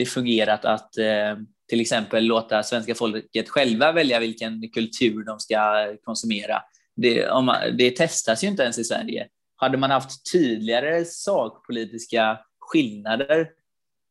det 0.00 0.06
fungerat 0.06 0.64
att 0.64 0.98
eh, 0.98 1.36
till 1.68 1.80
exempel 1.80 2.24
låta 2.24 2.62
svenska 2.62 2.94
folket 2.94 3.48
själva 3.48 3.92
välja 3.92 4.20
vilken 4.20 4.68
kultur 4.68 5.24
de 5.24 5.40
ska 5.40 5.86
konsumera. 6.04 6.62
Det, 6.96 7.30
om 7.30 7.44
man, 7.44 7.76
det 7.76 7.90
testas 7.90 8.44
ju 8.44 8.48
inte 8.48 8.62
ens 8.62 8.78
i 8.78 8.84
Sverige. 8.84 9.28
Hade 9.56 9.78
man 9.78 9.90
haft 9.90 10.32
tydligare 10.32 11.04
sakpolitiska 11.04 12.38
skillnader, 12.60 13.48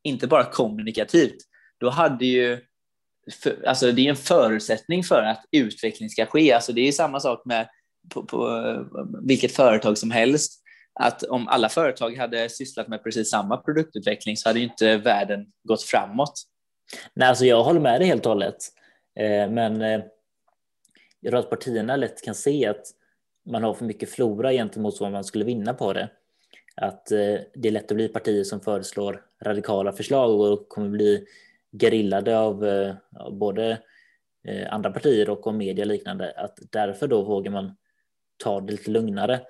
inte 0.04 0.28
bara 0.28 0.44
kommunikativt, 0.44 1.38
då 1.80 1.90
hade 1.90 2.26
ju 2.26 2.60
för, 3.44 3.68
alltså 3.68 3.92
det 3.92 4.06
är 4.06 4.10
en 4.10 4.16
förutsättning 4.16 5.04
för 5.04 5.22
att 5.22 5.46
utveckling 5.52 6.10
ska 6.10 6.26
ske. 6.26 6.54
Alltså 6.54 6.74
det 6.74 6.88
är 6.88 6.92
samma 6.92 7.20
sak 7.20 7.42
med 7.46 7.70
på, 8.14 8.24
på, 8.24 8.86
vilket 9.24 9.52
företag 9.52 9.98
som 9.98 10.12
helst. 10.12 10.64
Att 10.94 11.24
om 11.24 11.48
alla 11.48 11.70
företag 11.70 12.18
hade 12.18 12.50
sysslat 12.50 12.88
med 12.88 13.04
precis 13.04 13.30
samma 13.30 13.58
produktutveckling 13.58 14.38
så 14.38 14.50
hade 14.50 14.60
ju 14.60 14.66
inte 14.66 14.98
världen 14.98 15.46
gått 15.64 15.84
framåt. 15.84 16.34
Nej, 17.14 17.28
alltså 17.28 17.46
jag 17.46 17.64
håller 17.64 17.80
med 17.80 18.02
dig 18.02 18.08
helt 18.08 18.26
och 18.26 18.32
hållet. 18.32 18.56
Eh, 19.20 19.50
men 19.50 19.82
eh, 19.82 20.02
jag 21.20 21.32
tror 21.32 21.40
att 21.40 21.50
partierna 21.50 21.96
lätt 21.96 22.22
kan 22.22 22.36
se 22.36 22.68
att 22.68 22.86
man 23.46 23.64
har 23.64 23.74
för 23.74 23.86
mycket 23.86 24.10
flora 24.10 24.52
gentemot 24.52 25.00
vad 25.00 25.12
man 25.12 25.24
skulle 25.24 25.46
vinna 25.46 25.74
på 25.74 25.94
det. 25.94 26.10
Att 26.76 27.12
eh, 27.12 27.38
det 27.54 27.68
är 27.68 27.72
lätt 27.72 27.92
att 27.92 27.96
bli 27.96 28.08
partier 28.08 28.44
som 28.44 28.62
föreslår 28.62 29.26
radikala 29.44 29.94
förslag 29.94 30.40
och 30.40 30.70
kommer 30.70 30.90
bli 30.90 31.26
gerillade 31.82 32.40
av, 32.40 32.66
både 33.32 33.78
andra 34.70 34.92
partier 34.92 35.30
och 35.30 35.48
av 35.48 35.56
media 35.56 35.86
liknande. 35.86 36.34
Att 36.38 36.60
därför 36.72 37.08
då 37.08 37.24
vågar 37.24 37.52
man 37.52 37.76
ta 38.44 38.62
det 38.62 38.72
lite 38.72 38.92
lugnare. 38.92 39.42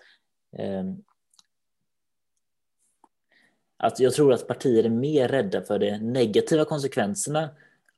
Att 3.82 4.00
jag 4.00 4.14
tror 4.14 4.34
att 4.34 4.48
partier 4.48 4.84
är 4.84 4.90
mer 4.90 5.28
rädda 5.28 5.62
för 5.62 5.80
de 5.80 5.98
negativa 5.98 6.66
konsekvenserna 6.66 7.50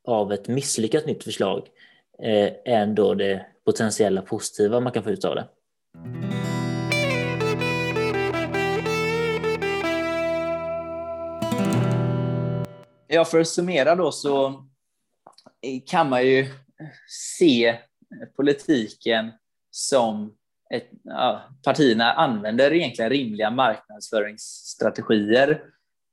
av 0.05 0.33
ett 0.33 0.47
misslyckat 0.47 1.05
nytt 1.05 1.23
förslag 1.23 1.67
eh, 2.19 2.51
än 2.65 2.95
då 2.95 3.13
det 3.13 3.45
potentiella 3.65 4.21
positiva 4.21 4.79
man 4.79 4.93
kan 4.93 5.03
få 5.03 5.09
ut 5.09 5.25
av 5.25 5.35
det. 5.35 5.47
Ja, 13.07 13.25
för 13.25 13.39
att 13.39 13.47
summera 13.47 13.95
då 13.95 14.11
så 14.11 14.47
eh, 15.61 15.81
kan 15.85 16.09
man 16.09 16.27
ju 16.27 16.47
se 17.07 17.77
politiken 18.35 19.31
som 19.71 20.35
ett, 20.73 20.89
ja, 21.03 21.49
partierna 21.63 22.13
använder 22.13 22.73
egentligen 22.73 23.11
rimliga 23.11 23.51
marknadsföringsstrategier 23.51 25.49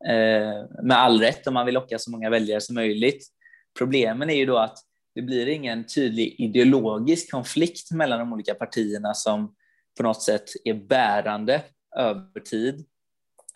eh, 0.09 0.64
med 0.83 0.99
all 0.99 1.21
rätt 1.21 1.47
om 1.47 1.55
man 1.55 1.66
vill 1.66 1.75
locka 1.75 1.99
så 1.99 2.11
många 2.11 2.31
väljare 2.31 2.61
som 2.61 2.75
möjligt. 2.75 3.27
Problemen 3.79 4.31
är 4.31 4.35
ju 4.35 4.47
då 4.47 4.59
att 4.59 4.79
det 5.14 5.23
blir 5.23 5.47
ingen 5.47 5.87
tydlig 5.87 6.35
ideologisk 6.38 7.31
konflikt 7.31 7.90
mellan 7.90 8.18
de 8.18 8.33
olika 8.33 8.55
partierna 8.55 9.14
som 9.14 9.55
på 9.97 10.03
något 10.03 10.23
sätt 10.23 10.44
är 10.64 10.75
bärande 10.75 11.62
över 11.97 12.40
tid. 12.40 12.85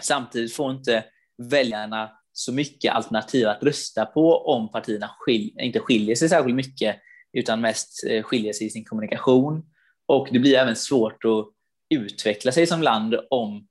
Samtidigt 0.03 0.55
får 0.55 0.71
inte 0.71 1.05
väljarna 1.51 2.11
så 2.33 2.53
mycket 2.53 2.93
alternativ 2.93 3.49
att 3.49 3.62
rösta 3.62 4.07
på 4.07 4.37
om 4.37 4.71
partierna 4.71 5.11
skil 5.19 5.57
inte 5.59 5.81
skiljer 5.81 6.15
sig 6.15 6.29
särskilt 6.29 6.57
mycket 6.57 6.97
utan 7.33 7.61
mest 7.61 8.05
eh, 8.09 8.23
skiljer 8.23 8.53
sig 8.53 8.67
i 8.67 8.71
sin 8.71 8.85
kommunikation. 8.85 9.62
Och 10.07 10.29
det 10.33 10.38
blir 10.38 10.55
även 10.55 10.77
svårt 10.77 11.25
att 11.25 11.49
utveckla 11.95 12.53
sig 12.53 12.67
som 12.67 12.83
land 12.83 13.15
om 13.31 13.69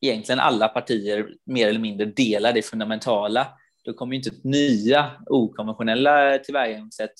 egentligen 0.00 0.40
alla 0.40 0.68
partier 0.68 1.28
mer 1.46 1.68
eller 1.68 1.80
mindre 1.80 2.06
delar 2.06 2.52
det 2.52 2.62
fundamentala. 2.62 3.48
Då 3.84 3.92
kommer 3.92 4.16
inte 4.16 4.30
nya 4.42 5.10
okonventionella 5.26 6.38
tillvägagångssätt 6.38 7.14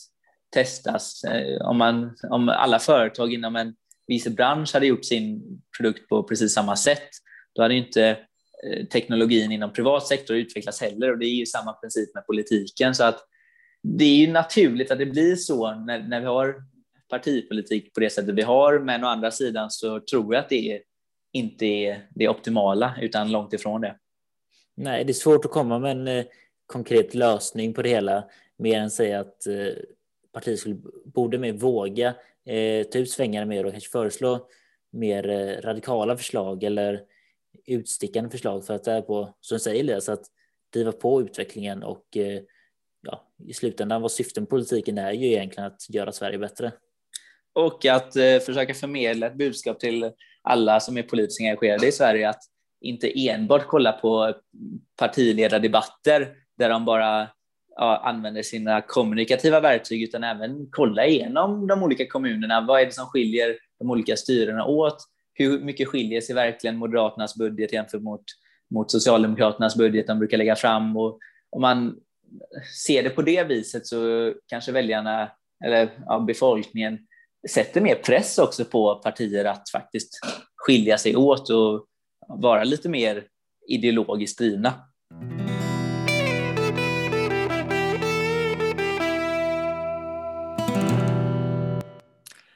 testas. 0.54 1.24
Eh, 1.24 1.68
om, 1.68 1.78
man, 1.78 2.16
om 2.30 2.48
alla 2.48 2.78
företag 2.78 3.32
inom 3.32 3.56
en 3.56 3.74
viss 4.06 4.28
bransch 4.28 4.74
hade 4.74 4.86
gjort 4.86 5.04
sin 5.04 5.42
produkt 5.78 6.08
på 6.08 6.22
precis 6.22 6.52
samma 6.52 6.76
sätt, 6.76 7.08
då 7.54 7.62
hade 7.62 7.74
inte 7.74 8.08
eh, 8.66 8.86
teknologin 8.86 9.52
inom 9.52 9.72
privat 9.72 10.06
sektor 10.06 10.36
utvecklats 10.36 10.80
heller 10.80 11.12
och 11.12 11.18
det 11.18 11.26
är 11.26 11.34
ju 11.34 11.46
samma 11.46 11.72
princip 11.72 12.14
med 12.14 12.26
politiken. 12.26 12.94
Så 12.94 13.04
att 13.04 13.18
det 13.82 14.04
är 14.04 14.16
ju 14.16 14.32
naturligt 14.32 14.90
att 14.90 14.98
det 14.98 15.06
blir 15.06 15.36
så 15.36 15.74
när, 15.74 15.98
när 15.98 16.20
vi 16.20 16.26
har 16.26 16.54
partipolitik 17.10 17.94
på 17.94 18.00
det 18.00 18.10
sättet 18.10 18.34
vi 18.34 18.42
har, 18.42 18.78
men 18.78 19.04
å 19.04 19.06
andra 19.06 19.30
sidan 19.30 19.70
så 19.70 20.00
tror 20.00 20.34
jag 20.34 20.42
att 20.42 20.48
det 20.48 20.72
är, 20.72 20.82
inte 21.32 21.66
är 21.66 22.06
det 22.14 22.28
optimala, 22.28 22.94
utan 23.00 23.32
långt 23.32 23.52
ifrån 23.52 23.80
det. 23.80 23.96
Nej, 24.76 25.04
det 25.04 25.10
är 25.10 25.14
svårt 25.14 25.44
att 25.44 25.50
komma 25.50 25.78
med 25.78 25.90
en 25.90 26.08
eh, 26.08 26.24
konkret 26.66 27.14
lösning 27.14 27.74
på 27.74 27.82
det 27.82 27.88
hela, 27.88 28.24
mer 28.56 28.78
än 28.78 28.90
säga 28.90 29.20
att 29.20 29.46
eh, 29.46 29.72
partiet 30.32 30.58
skulle, 30.58 30.76
borde 31.04 31.38
mer 31.38 31.52
våga 31.52 32.14
eh, 32.46 32.86
ta 32.86 32.98
ut 32.98 33.10
svängarna 33.10 33.46
mer 33.46 33.66
och 33.66 33.72
kanske 33.72 33.90
föreslå 33.90 34.48
mer 34.90 35.28
eh, 35.28 35.60
radikala 35.60 36.16
förslag 36.16 36.62
eller 36.62 37.02
utstickande 37.66 38.30
förslag 38.30 38.66
för 38.66 38.74
att 38.74 38.84
det 38.84 38.92
är 38.92 39.02
på, 39.02 39.34
som 39.40 39.54
du 39.54 39.60
säger 39.60 39.80
Elias, 39.80 40.08
att 40.08 40.26
driva 40.72 40.92
på 40.92 41.22
utvecklingen 41.22 41.82
och 41.82 42.16
eh, 42.16 42.40
ja, 43.02 43.28
i 43.46 43.52
slutändan 43.52 44.02
vad 44.02 44.12
syften 44.12 44.42
med 44.42 44.50
politiken 44.50 44.98
är 44.98 45.12
ju 45.12 45.26
egentligen 45.26 45.66
att 45.66 45.90
göra 45.90 46.12
Sverige 46.12 46.38
bättre 46.38 46.72
och 47.66 47.86
att 47.86 48.16
eh, 48.16 48.38
försöka 48.38 48.74
förmedla 48.74 49.26
ett 49.26 49.38
budskap 49.38 49.80
till 49.80 50.10
alla 50.42 50.80
som 50.80 50.98
är 50.98 51.02
politiskt 51.02 51.40
engagerade 51.40 51.86
i 51.86 51.92
Sverige 51.92 52.28
att 52.28 52.42
inte 52.80 53.28
enbart 53.28 53.66
kolla 53.66 53.92
på 53.92 54.34
partiledardebatter 54.96 56.32
där 56.58 56.68
de 56.68 56.84
bara 56.84 57.28
ja, 57.76 57.96
använder 58.04 58.42
sina 58.42 58.80
kommunikativa 58.80 59.60
verktyg 59.60 60.02
utan 60.02 60.24
även 60.24 60.66
kolla 60.70 61.06
igenom 61.06 61.66
de 61.66 61.82
olika 61.82 62.06
kommunerna. 62.06 62.60
Vad 62.60 62.80
är 62.80 62.86
det 62.86 62.92
som 62.92 63.06
skiljer 63.06 63.56
de 63.78 63.90
olika 63.90 64.16
styrena 64.16 64.64
åt? 64.64 65.06
hur 65.40 65.60
mycket 65.60 65.88
skiljer 65.88 66.20
sig 66.20 66.34
verkligen 66.34 66.76
Moderaternas 66.76 67.36
budget 67.36 67.72
jämfört 67.72 68.02
mot, 68.02 68.24
mot 68.70 68.90
Socialdemokraternas 68.90 69.76
budget 69.76 70.06
de 70.06 70.18
brukar 70.18 70.38
lägga 70.38 70.56
fram? 70.56 70.96
Och 70.96 71.18
om 71.50 71.62
man 71.62 71.96
ser 72.86 73.02
det 73.02 73.10
på 73.10 73.22
det 73.22 73.44
viset 73.44 73.86
så 73.86 74.32
kanske 74.46 74.72
väljarna 74.72 75.30
eller 75.64 75.90
ja, 76.06 76.20
befolkningen 76.20 76.98
sätter 77.48 77.80
mer 77.80 77.94
press 77.94 78.38
också 78.38 78.64
på 78.64 78.94
partier 78.94 79.44
att 79.44 79.70
faktiskt 79.70 80.20
skilja 80.56 80.98
sig 80.98 81.16
åt 81.16 81.50
och 81.50 81.86
vara 82.28 82.64
lite 82.64 82.88
mer 82.88 83.24
ideologiskt 83.68 84.38
drivna. 84.38 84.74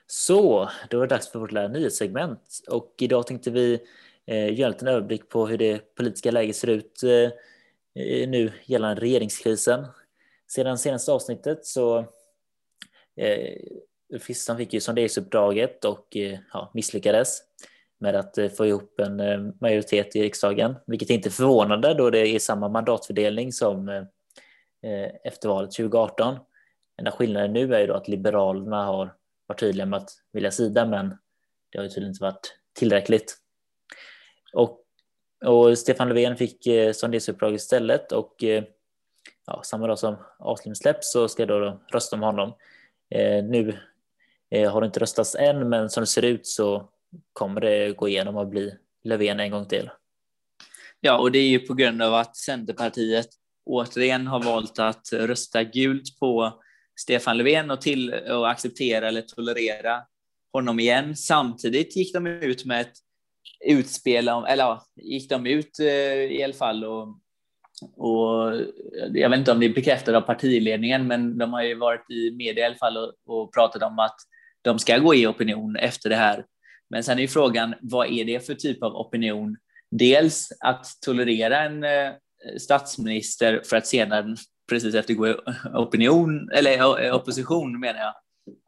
Så, 0.06 0.70
då 0.90 0.98
är 0.98 1.00
det 1.00 1.14
dags 1.14 1.28
för 1.28 1.38
vårt 1.38 1.52
lilla 1.52 1.68
nyhetssegment 1.68 2.40
och 2.68 2.94
idag 2.98 3.26
tänkte 3.26 3.50
vi 3.50 3.80
eh, 4.26 4.58
göra 4.58 4.66
en 4.66 4.72
liten 4.72 4.88
överblick 4.88 5.28
på 5.28 5.46
hur 5.46 5.58
det 5.58 5.94
politiska 5.94 6.30
läget 6.30 6.56
ser 6.56 6.68
ut 6.68 7.02
eh, 7.02 7.30
nu 8.28 8.52
gällande 8.64 9.00
regeringskrisen. 9.00 9.86
Sedan 10.46 10.78
senaste 10.78 11.12
avsnittet 11.12 11.66
så 11.66 11.98
eh, 13.16 13.54
Ulf 14.14 14.56
fick 14.56 14.72
ju 14.72 14.80
sonderingsuppdraget 14.80 15.84
och 15.84 16.16
eh, 16.16 16.38
ja, 16.52 16.70
misslyckades 16.74 17.38
med 17.98 18.14
att 18.14 18.38
eh, 18.38 18.48
få 18.48 18.66
ihop 18.66 19.00
en 19.00 19.20
eh, 19.20 19.40
majoritet 19.60 20.16
i 20.16 20.22
riksdagen, 20.22 20.74
vilket 20.86 21.10
inte 21.10 21.30
förvånade 21.30 21.88
förvånande 21.88 21.94
då 21.94 22.10
det 22.10 22.28
är 22.28 22.38
samma 22.38 22.68
mandatfördelning 22.68 23.52
som 23.52 24.06
efter 25.24 25.48
valet 25.48 25.70
2018. 25.70 26.36
Enda 26.98 27.10
skillnaden 27.10 27.52
nu 27.52 27.74
är 27.74 27.80
ju 27.80 27.86
då 27.86 27.94
att 27.94 28.08
Liberalerna 28.08 28.84
har 28.84 29.14
varit 29.46 29.60
tydliga 29.60 29.86
med 29.86 29.96
att 29.96 30.10
vilja 30.32 30.50
sida, 30.50 30.86
men 30.86 31.08
det 31.70 31.78
har 31.78 31.82
ju 31.82 31.88
tydligen 31.88 32.10
inte 32.10 32.24
varit 32.24 32.58
tillräckligt. 32.78 33.36
Och, 34.52 34.80
och 35.44 35.78
Stefan 35.78 36.08
Löfven 36.08 36.36
fick 36.36 36.62
sonderingsuppdraget 36.62 36.96
sonderingsuppdrag 36.96 37.54
istället 37.54 38.12
och 38.12 38.44
ja, 39.46 39.62
samma 39.64 39.86
dag 39.86 39.98
som 39.98 40.16
avslutningen 40.38 40.76
släpps 40.76 41.12
så 41.12 41.28
ska 41.28 41.42
jag 41.42 41.48
då, 41.48 41.58
då 41.58 41.80
rösta 41.92 42.16
om 42.16 42.22
honom. 42.22 42.52
Eh, 43.10 43.44
nu 43.44 43.78
Eh, 44.54 44.72
har 44.72 44.80
det 44.80 44.86
inte 44.86 45.00
röstats 45.00 45.34
än, 45.34 45.68
men 45.68 45.90
som 45.90 46.00
det 46.00 46.06
ser 46.06 46.24
ut 46.24 46.46
så 46.46 46.88
kommer 47.32 47.60
det 47.60 47.96
gå 47.96 48.08
igenom 48.08 48.36
och 48.36 48.48
bli 48.48 48.74
Löfven 49.04 49.40
en 49.40 49.50
gång 49.50 49.66
till. 49.66 49.90
Ja, 51.00 51.18
och 51.18 51.32
det 51.32 51.38
är 51.38 51.48
ju 51.48 51.58
på 51.58 51.74
grund 51.74 52.02
av 52.02 52.14
att 52.14 52.36
Centerpartiet 52.36 53.28
återigen 53.66 54.26
har 54.26 54.42
valt 54.42 54.78
att 54.78 55.12
rösta 55.12 55.64
gult 55.64 56.18
på 56.20 56.62
Stefan 57.00 57.38
Löfven 57.38 57.70
och, 57.70 57.80
till, 57.80 58.14
och 58.14 58.50
acceptera 58.50 59.08
eller 59.08 59.22
tolerera 59.22 60.02
honom 60.52 60.80
igen. 60.80 61.16
Samtidigt 61.16 61.96
gick 61.96 62.14
de 62.14 62.26
ut 62.26 62.64
med 62.64 62.80
ett 62.80 62.94
utspel, 63.66 64.28
om, 64.28 64.44
eller 64.44 64.64
ja, 64.64 64.84
gick 64.96 65.30
de 65.30 65.46
ut 65.46 65.78
eh, 65.80 66.14
i 66.14 66.44
alla 66.44 66.54
fall 66.54 66.84
och, 66.84 67.08
och 67.96 68.60
jag 69.12 69.30
vet 69.30 69.38
inte 69.38 69.52
om 69.52 69.60
det 69.60 69.66
är 69.66 69.74
bekräftat 69.74 70.14
av 70.14 70.20
partiledningen, 70.20 71.06
men 71.06 71.38
de 71.38 71.52
har 71.52 71.62
ju 71.62 71.74
varit 71.74 72.10
i 72.10 72.30
media 72.30 72.64
i 72.64 72.66
alla 72.66 72.76
fall 72.76 72.96
och, 72.96 73.12
och 73.26 73.54
pratat 73.54 73.82
om 73.82 73.98
att 73.98 74.16
de 74.64 74.78
ska 74.78 74.98
gå 74.98 75.14
i 75.14 75.26
opinion 75.26 75.76
efter 75.76 76.10
det 76.10 76.16
här. 76.16 76.44
Men 76.90 77.04
sen 77.04 77.18
är 77.18 77.22
ju 77.22 77.28
frågan, 77.28 77.74
vad 77.80 78.12
är 78.12 78.24
det 78.24 78.46
för 78.46 78.54
typ 78.54 78.82
av 78.82 78.96
opinion? 78.96 79.56
Dels 79.90 80.48
att 80.60 80.86
tolerera 81.00 81.60
en 81.60 81.84
eh, 81.84 82.12
statsminister 82.58 83.62
för 83.64 83.76
att 83.76 83.86
senare 83.86 84.36
precis 84.70 84.94
efter 84.94 85.14
gå 85.14 85.28
i 85.28 85.34
opinion, 85.74 86.50
eller 86.52 87.04
eh, 87.04 87.14
opposition 87.14 87.80
menar 87.80 88.00
jag, 88.00 88.14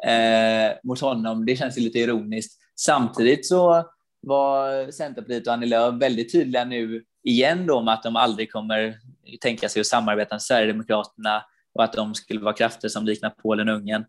eh, 0.09 0.77
mot 0.85 1.01
honom. 1.01 1.47
Det 1.47 1.57
känns 1.57 1.79
ju 1.79 1.83
lite 1.83 1.99
ironiskt. 1.99 2.61
Samtidigt 2.81 3.47
så 3.47 3.85
var 4.21 4.91
Centerpartiet 4.91 5.47
och 5.47 5.53
Annie 5.53 5.67
Lööf 5.67 6.03
väldigt 6.03 6.33
tydliga 6.33 6.65
nu 6.65 7.05
igen 7.25 7.67
då 7.67 7.75
om 7.75 7.89
att 7.89 8.03
de 8.03 8.17
aldrig 8.17 8.53
kommer 8.53 8.95
tänka 9.41 9.69
sig 9.69 9.81
att 9.81 9.87
samarbeta 9.87 10.35
med 10.35 10.43
Sverigedemokraterna 10.43 11.43
och 11.75 11.85
att 11.85 11.93
de 11.93 12.15
skulle 12.15 12.41
vara 12.41 12.55
krafter 12.55 12.89
som 12.89 13.05
liknar 13.05 13.31
Polen 13.31 13.69
och 13.69 13.77
Ungern. 13.77 14.05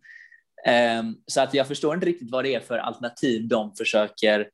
Ehm, 0.65 1.15
så 1.27 1.41
att 1.41 1.53
jag 1.53 1.67
förstår 1.67 1.93
inte 1.95 2.05
riktigt 2.05 2.31
vad 2.31 2.43
det 2.43 2.55
är 2.55 2.59
för 2.59 2.77
alternativ 2.77 3.47
de 3.47 3.75
försöker 3.75 4.49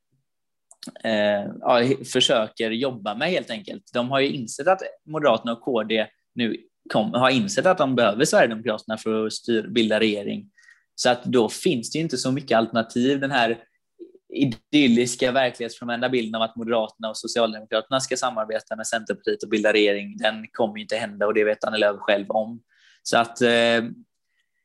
eh, 1.04 1.50
ja, 1.60 1.82
försöker 2.12 2.70
jobba 2.70 3.14
med 3.14 3.30
helt 3.30 3.50
enkelt. 3.50 3.90
De 3.92 4.10
har 4.10 4.20
ju 4.20 4.28
insett 4.28 4.68
att 4.68 4.82
Moderaterna 5.06 5.52
och 5.52 5.60
KD 5.60 6.06
nu 6.34 6.56
kom, 6.92 7.14
har 7.14 7.30
insett 7.30 7.66
att 7.66 7.78
de 7.78 7.94
behöver 7.94 8.24
Sverigedemokraterna 8.24 8.98
för 8.98 9.26
att 9.26 9.32
styr, 9.32 9.66
bilda 9.68 10.00
regering. 10.00 10.50
Så 10.94 11.10
att 11.10 11.24
då 11.24 11.48
finns 11.48 11.90
det 11.90 11.98
inte 11.98 12.16
så 12.16 12.32
mycket 12.32 12.58
alternativ. 12.58 13.20
Den 13.20 13.30
här 13.30 13.58
idylliska 14.34 15.32
verklighetsfrånvända 15.32 16.08
bilden 16.08 16.34
av 16.34 16.42
att 16.42 16.56
Moderaterna 16.56 17.08
och 17.08 17.16
Socialdemokraterna 17.16 18.00
ska 18.00 18.16
samarbeta 18.16 18.76
med 18.76 18.86
Centerpartiet 18.86 19.42
och 19.42 19.48
bilda 19.48 19.72
regering, 19.72 20.16
den 20.16 20.46
kommer 20.52 20.78
inte 20.78 20.96
hända 20.96 21.26
och 21.26 21.34
det 21.34 21.44
vet 21.44 21.64
Annie 21.64 21.78
Lööf 21.78 21.96
själv 21.98 22.30
om. 22.30 22.60
Så 23.02 23.18
att 23.18 23.42
eh, 23.42 23.82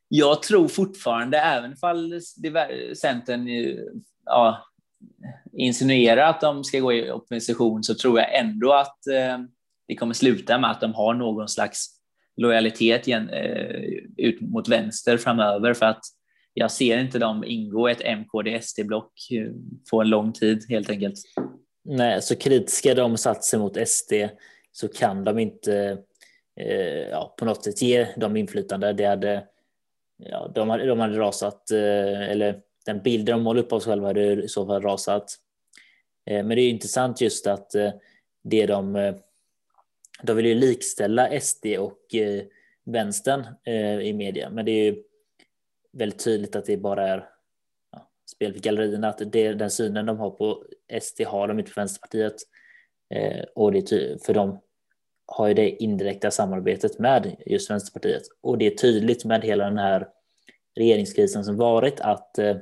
jag 0.09 0.43
tror 0.43 0.67
fortfarande, 0.67 1.37
även 1.37 1.75
fall 1.75 2.21
Centern 3.01 3.47
eh, 3.47 3.75
ja, 4.25 4.65
insinuerar 5.53 6.29
att 6.29 6.41
de 6.41 6.63
ska 6.63 6.79
gå 6.79 6.93
i 6.93 7.11
opposition, 7.11 7.83
så 7.83 7.95
tror 7.95 8.19
jag 8.19 8.39
ändå 8.39 8.73
att 8.73 9.07
eh, 9.07 9.37
det 9.87 9.95
kommer 9.95 10.13
sluta 10.13 10.59
med 10.59 10.71
att 10.71 10.81
de 10.81 10.93
har 10.93 11.13
någon 11.13 11.49
slags 11.49 11.87
lojalitet 12.37 13.07
igen, 13.07 13.29
eh, 13.29 13.81
ut 14.17 14.41
mot 14.41 14.67
vänster 14.67 15.17
framöver 15.17 15.73
för 15.73 15.85
att 15.85 16.01
jag 16.53 16.71
ser 16.71 16.97
inte 16.97 17.19
dem 17.19 17.43
ingå 17.43 17.87
ett 17.87 18.01
MKD-SD-block 18.01 19.11
eh, 19.31 19.51
på 19.91 20.01
en 20.01 20.09
lång 20.09 20.33
tid 20.33 20.65
helt 20.69 20.89
enkelt. 20.89 21.19
Nej, 21.83 22.21
så 22.21 22.35
kritiska 22.35 22.93
de 22.93 23.17
satt 23.17 23.43
sig 23.43 23.59
mot 23.59 23.87
SD 23.87 24.13
så 24.71 24.87
kan 24.87 25.23
de 25.23 25.39
inte 25.39 25.97
eh, 26.59 27.09
ja, 27.11 27.35
på 27.39 27.45
något 27.45 27.63
sätt 27.63 27.81
ge 27.81 28.07
dem 28.17 28.37
inflytande. 28.37 28.93
Det 28.93 29.05
hade, 29.05 29.43
ja, 30.19 30.51
de, 30.55 30.69
hade, 30.69 30.85
de 30.85 30.99
hade 30.99 31.19
rasat, 31.19 31.71
eh, 31.71 32.29
eller 32.29 32.61
den 32.85 33.01
bilden 33.01 33.37
de 33.37 33.43
målade 33.43 33.65
upp 33.65 33.73
av 33.73 33.79
sig 33.79 33.91
själva 33.91 34.07
hade 34.07 34.43
i 34.43 34.47
så 34.47 34.65
fall 34.65 34.81
rasat. 34.81 35.35
Eh, 36.25 36.45
men 36.45 36.49
det 36.49 36.61
är 36.61 36.69
intressant 36.69 37.21
just 37.21 37.47
att 37.47 37.75
eh, 37.75 37.91
det 38.43 38.65
de 38.65 39.13
de 40.23 40.35
vill 40.35 40.45
ju 40.45 40.55
likställa 40.55 41.39
SD 41.39 41.65
och 41.79 41.99
vänstern 42.85 43.45
i 44.01 44.13
media, 44.13 44.49
men 44.49 44.65
det 44.65 44.71
är 44.71 44.83
ju 44.83 45.03
väldigt 45.91 46.23
tydligt 46.23 46.55
att 46.55 46.65
det 46.65 46.77
bara 46.77 47.07
är 47.07 47.29
ja, 47.91 48.09
spel 48.31 48.53
för 48.53 48.59
gallerierna, 48.59 49.09
att 49.09 49.31
det, 49.31 49.53
den 49.53 49.71
synen 49.71 50.05
de 50.05 50.19
har 50.19 50.29
på 50.29 50.65
SD 51.01 51.21
har 51.21 51.47
de 51.47 51.59
inte 51.59 51.71
på 51.71 51.81
Vänsterpartiet. 51.81 52.35
Eh, 53.09 53.45
och 53.55 53.71
det 53.71 53.91
är 53.91 54.25
för 54.25 54.33
dem 54.33 54.59
har 55.31 55.47
ju 55.47 55.53
det 55.53 55.83
indirekta 55.83 56.31
samarbetet 56.31 56.99
med 56.99 57.35
just 57.45 57.69
Vänsterpartiet. 57.69 58.23
Och 58.41 58.57
det 58.57 58.67
är 58.67 58.75
tydligt 58.75 59.25
med 59.25 59.43
hela 59.43 59.65
den 59.65 59.77
här 59.77 60.07
regeringskrisen 60.75 61.43
som 61.45 61.57
varit 61.57 61.99
att 61.99 62.37
eh, 62.37 62.57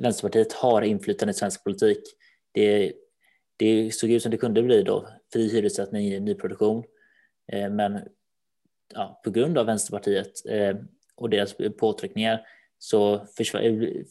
Vänsterpartiet 0.00 0.52
har 0.52 0.82
inflytande 0.82 1.30
i 1.30 1.34
svensk 1.34 1.64
politik. 1.64 2.00
Det 2.52 2.92
det 3.56 3.94
såg 3.94 4.10
ut 4.10 4.22
som 4.22 4.30
det 4.30 4.36
kunde 4.36 4.62
bli 4.62 4.82
då 4.82 5.08
fri 5.32 5.48
hyressättning 5.48 6.06
i 6.06 6.20
nyproduktion. 6.20 6.84
Eh, 7.52 7.70
men 7.70 8.00
ja, 8.94 9.20
på 9.24 9.30
grund 9.30 9.58
av 9.58 9.66
Vänsterpartiet 9.66 10.46
eh, 10.48 10.76
och 11.14 11.30
deras 11.30 11.54
påtryckningar 11.78 12.46
så 12.78 13.26
försvann, 13.36 13.62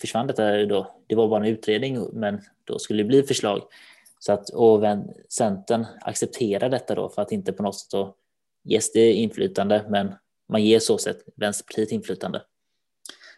försvann 0.01 0.27
detta 0.27 0.65
då. 0.65 1.01
Det 1.07 1.15
var 1.15 1.27
bara 1.27 1.45
en 1.45 1.51
utredning, 1.51 2.07
men 2.13 2.41
då 2.63 2.79
skulle 2.79 3.03
det 3.03 3.07
bli 3.07 3.23
förslag. 3.23 3.61
Så 4.25 4.33
att, 4.33 4.49
och 4.49 4.83
Centern 5.29 5.85
accepterar 6.01 6.69
detta 6.69 6.95
då 6.95 7.09
för 7.09 7.21
att 7.21 7.31
inte 7.31 7.53
på 7.53 7.63
något 7.63 7.79
sätt 7.79 7.91
då 7.91 8.15
ges 8.63 8.91
det 8.91 9.13
inflytande, 9.13 9.85
men 9.89 10.13
man 10.51 10.63
ger 10.63 10.79
så 10.79 10.97
sätt 10.97 11.17
Vänsterpartiet 11.35 11.91
inflytande. 11.91 12.41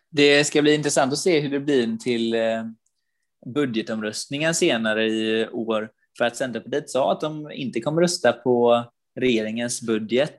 Det 0.10 0.44
ska 0.44 0.62
bli 0.62 0.74
intressant 0.74 1.14
att 1.14 1.20
se 1.20 1.40
hur 1.40 1.50
det 1.50 1.60
blir 1.60 1.98
till 1.98 2.34
eh, 2.34 2.64
budgetomröstningen 3.54 4.56
senare 4.56 5.08
i 5.08 5.48
år. 5.48 5.90
För 6.18 6.26
att 6.26 6.36
Centerpartiet 6.36 6.90
sa 6.90 7.12
att 7.12 7.22
de 7.22 7.52
inte 7.52 7.82
kommer 7.82 8.02
rösta 8.02 8.34
på 8.34 8.84
regeringens 9.20 9.82
budget 9.82 10.36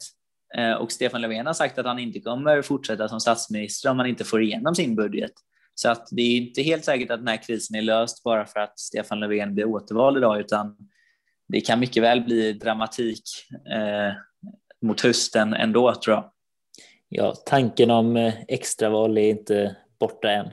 eh, 0.57 0.73
och 0.73 0.93
Stefan 0.93 1.21
Löfven 1.21 1.47
har 1.47 1.55
sagt 1.55 1.79
att 1.79 1.87
han 1.87 1.99
inte 1.99 2.21
kommer 2.21 2.63
fortsätta 2.63 3.09
som 3.09 3.21
statsminister 3.21 3.91
om 3.91 3.99
han 3.99 4.09
inte 4.09 4.25
får 4.25 4.43
igenom 4.43 4.75
sin 4.75 4.97
budget. 4.97 5.33
Så 5.81 5.89
att 5.89 6.09
det 6.11 6.23
är 6.23 6.37
inte 6.37 6.63
helt 6.63 6.85
säkert 6.85 7.11
att 7.11 7.21
den 7.21 7.29
här 7.29 7.43
krisen 7.43 7.77
är 7.77 7.83
löst 7.83 8.23
bara 8.23 8.47
för 8.47 8.61
att 8.61 8.79
Stefan 8.79 9.21
Löfven 9.21 9.55
blir 9.55 9.65
återvald 9.65 10.17
idag, 10.17 10.41
utan 10.41 10.77
det 11.49 11.61
kan 11.61 11.81
mycket 11.81 12.03
väl 12.03 12.21
bli 12.21 12.53
dramatik 12.53 13.23
eh, 13.53 14.13
mot 14.83 15.01
hösten 15.01 15.55
ändå, 15.55 15.95
tror 15.95 16.17
jag. 16.17 16.31
Ja, 17.09 17.35
tanken 17.47 17.91
om 17.91 18.17
eh, 18.17 18.35
extraval 18.49 19.19
är 19.19 19.31
inte 19.31 19.77
borta 20.01 20.31
än. 20.31 20.51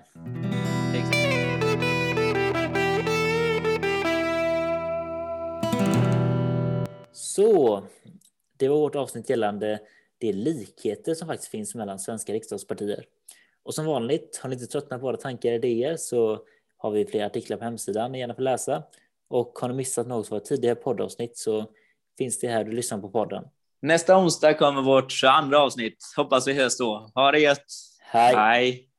Så, 7.14 7.84
det 8.58 8.68
var 8.68 8.78
vårt 8.78 8.96
avsnitt 8.96 9.30
gällande 9.30 9.80
de 10.18 10.34
likheter 10.34 11.14
som 11.14 11.28
faktiskt 11.28 11.52
finns 11.52 11.76
mellan 11.76 12.00
svenska 12.00 12.34
riksdagspartier. 12.34 13.06
Och 13.66 13.74
som 13.74 13.86
vanligt, 13.86 14.40
har 14.42 14.50
ni 14.50 14.54
inte 14.54 14.68
tröttnat 14.68 15.00
på 15.00 15.06
våra 15.06 15.18
tankar 15.18 15.50
och 15.50 15.56
idéer 15.56 15.98
så 15.98 16.40
har 16.78 16.92
vi 16.92 17.06
flera 17.06 17.26
artiklar 17.26 17.58
på 17.58 17.64
hemsidan 17.64 18.12
ni 18.12 18.20
gärna 18.20 18.36
får 18.36 18.42
läsa. 18.42 18.84
Och 19.30 19.58
har 19.62 19.68
ni 19.68 19.74
missat 19.74 20.08
något 20.08 20.26
av 20.26 20.30
våra 20.30 20.40
tidigare 20.40 20.76
poddavsnitt 20.76 21.38
så 21.38 21.66
finns 22.18 22.40
det 22.40 22.48
här 22.48 22.64
du 22.64 22.72
lyssnar 22.72 22.98
på 22.98 23.10
podden. 23.10 23.44
Nästa 23.82 24.18
onsdag 24.18 24.54
kommer 24.54 24.82
vårt 24.82 25.12
22 25.12 25.58
avsnitt. 25.58 25.98
Hoppas 26.16 26.48
vi 26.48 26.54
hörs 26.54 26.78
då. 26.78 27.12
Ha 27.16 27.32
det 27.32 27.40
gött! 27.40 27.66
Hej! 28.02 28.36
Hej. 28.36 28.90